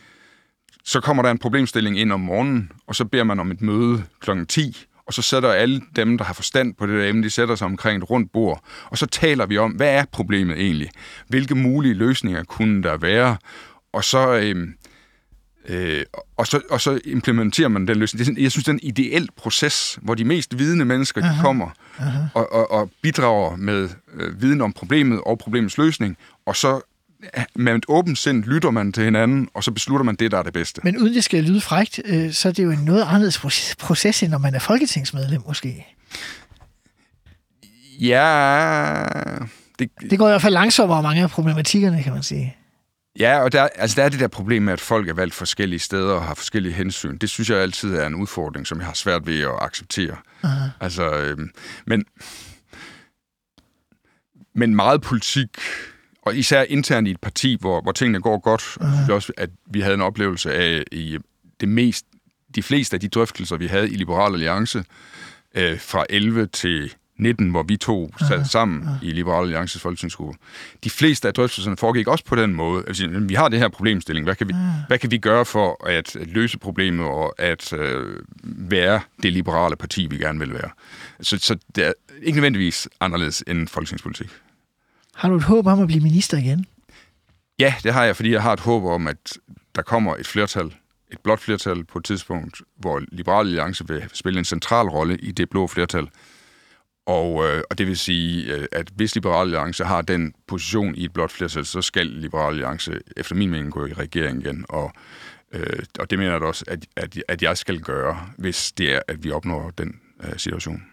[0.86, 4.04] Så kommer der en problemstilling ind om morgenen, og så beder man om et møde
[4.20, 4.46] kl.
[4.50, 7.56] 10, og så sætter alle dem, der har forstand på det der emne, de sætter
[7.56, 10.90] sig omkring et rundt bord, og så taler vi om, hvad er problemet egentlig?
[11.28, 13.38] Hvilke mulige løsninger kunne der være?
[13.94, 14.68] Og så, øh,
[15.70, 16.04] øh,
[16.38, 18.18] og så, og så implementerer man den løsning.
[18.20, 21.22] Det er sådan, jeg synes, det er en ideel proces, hvor de mest vidende mennesker
[21.22, 21.70] de kommer
[22.34, 26.82] og, og, og bidrager med øh, viden om problemet og problemets løsning, og så
[27.56, 30.44] med et åbent sind lytter man til hinanden, og så beslutter man det, der er
[30.44, 30.82] det bedste.
[30.84, 33.76] Men uden det skal lyde frægt, øh, så er det jo en noget anderledes proces-
[33.80, 35.86] proces, end når man er folketingsmedlem måske.
[38.00, 39.04] Ja,
[39.80, 42.56] det, Det går i hvert fald langsommere mange af problematikkerne, kan man sige.
[43.20, 45.80] Ja, og der, altså der er det der problem med, at folk er valgt forskellige
[45.80, 47.18] steder og har forskellige hensyn.
[47.18, 50.18] Det synes jeg altid er en udfordring, som jeg har svært ved at acceptere.
[50.44, 50.70] Aha.
[50.80, 51.50] Altså, øhm,
[51.86, 52.06] men,
[54.56, 55.48] men meget politik,
[56.22, 59.50] og især internt i et parti, hvor, hvor tingene går godt, synes jeg også, at
[59.70, 61.18] vi havde en oplevelse af i
[61.60, 62.06] det mest,
[62.56, 64.84] de fleste af de drøftelser, vi havde i Liberal Alliance,
[65.56, 70.40] øh, fra 11 til 19, hvor vi to sad sammen i Liberal Alliances folketingsgruppe.
[70.84, 72.84] De fleste af drøftelserne foregik også på den måde.
[72.88, 74.26] Altså, vi har det her problemstilling.
[74.26, 74.54] Hvad kan vi,
[74.88, 80.08] hvad kan vi gøre for at, løse problemet og at øh, være det liberale parti,
[80.08, 80.70] vi gerne vil være?
[81.22, 84.30] Så, så det er ikke nødvendigvis anderledes end folketingspolitik.
[85.16, 86.66] Har du et håb om at blive minister igen?
[87.60, 89.38] Ja, det har jeg, fordi jeg har et håb om, at
[89.76, 90.66] der kommer et flertal,
[91.12, 95.32] et blot flertal på et tidspunkt, hvor Liberal Alliance vil spille en central rolle i
[95.32, 96.08] det blå flertal.
[97.06, 101.06] Og, øh, og det vil sige, øh, at hvis Liberal Alliance har den position i
[101.06, 104.66] et blot flertal, så skal Liberal Alliance efter min mening gå i regering igen.
[104.70, 104.94] Og,
[105.54, 109.00] øh, og det mener jeg også, at, at, at jeg skal gøre, hvis det er,
[109.08, 110.84] at vi opnår den øh, situation.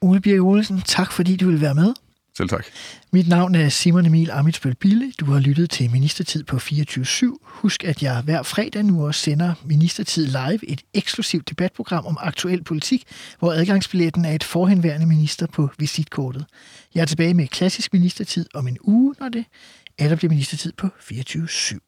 [0.00, 1.94] Ole Birk Olesen, tak fordi du vil være med.
[2.38, 2.64] Selv tak.
[3.12, 5.12] Mit navn er Simon Emil Amitsbøl Bille.
[5.20, 7.36] Du har lyttet til Ministertid på 24-7.
[7.42, 12.64] Husk, at jeg hver fredag nu også sender Ministertid Live, et eksklusivt debatprogram om aktuel
[12.64, 13.04] politik,
[13.38, 16.44] hvor adgangsbilletten er et forhenværende minister på visitkortet.
[16.94, 19.44] Jeg er tilbage med klassisk ministertid om en uge, når det
[19.98, 21.87] er der bliver ministertid på 24-7.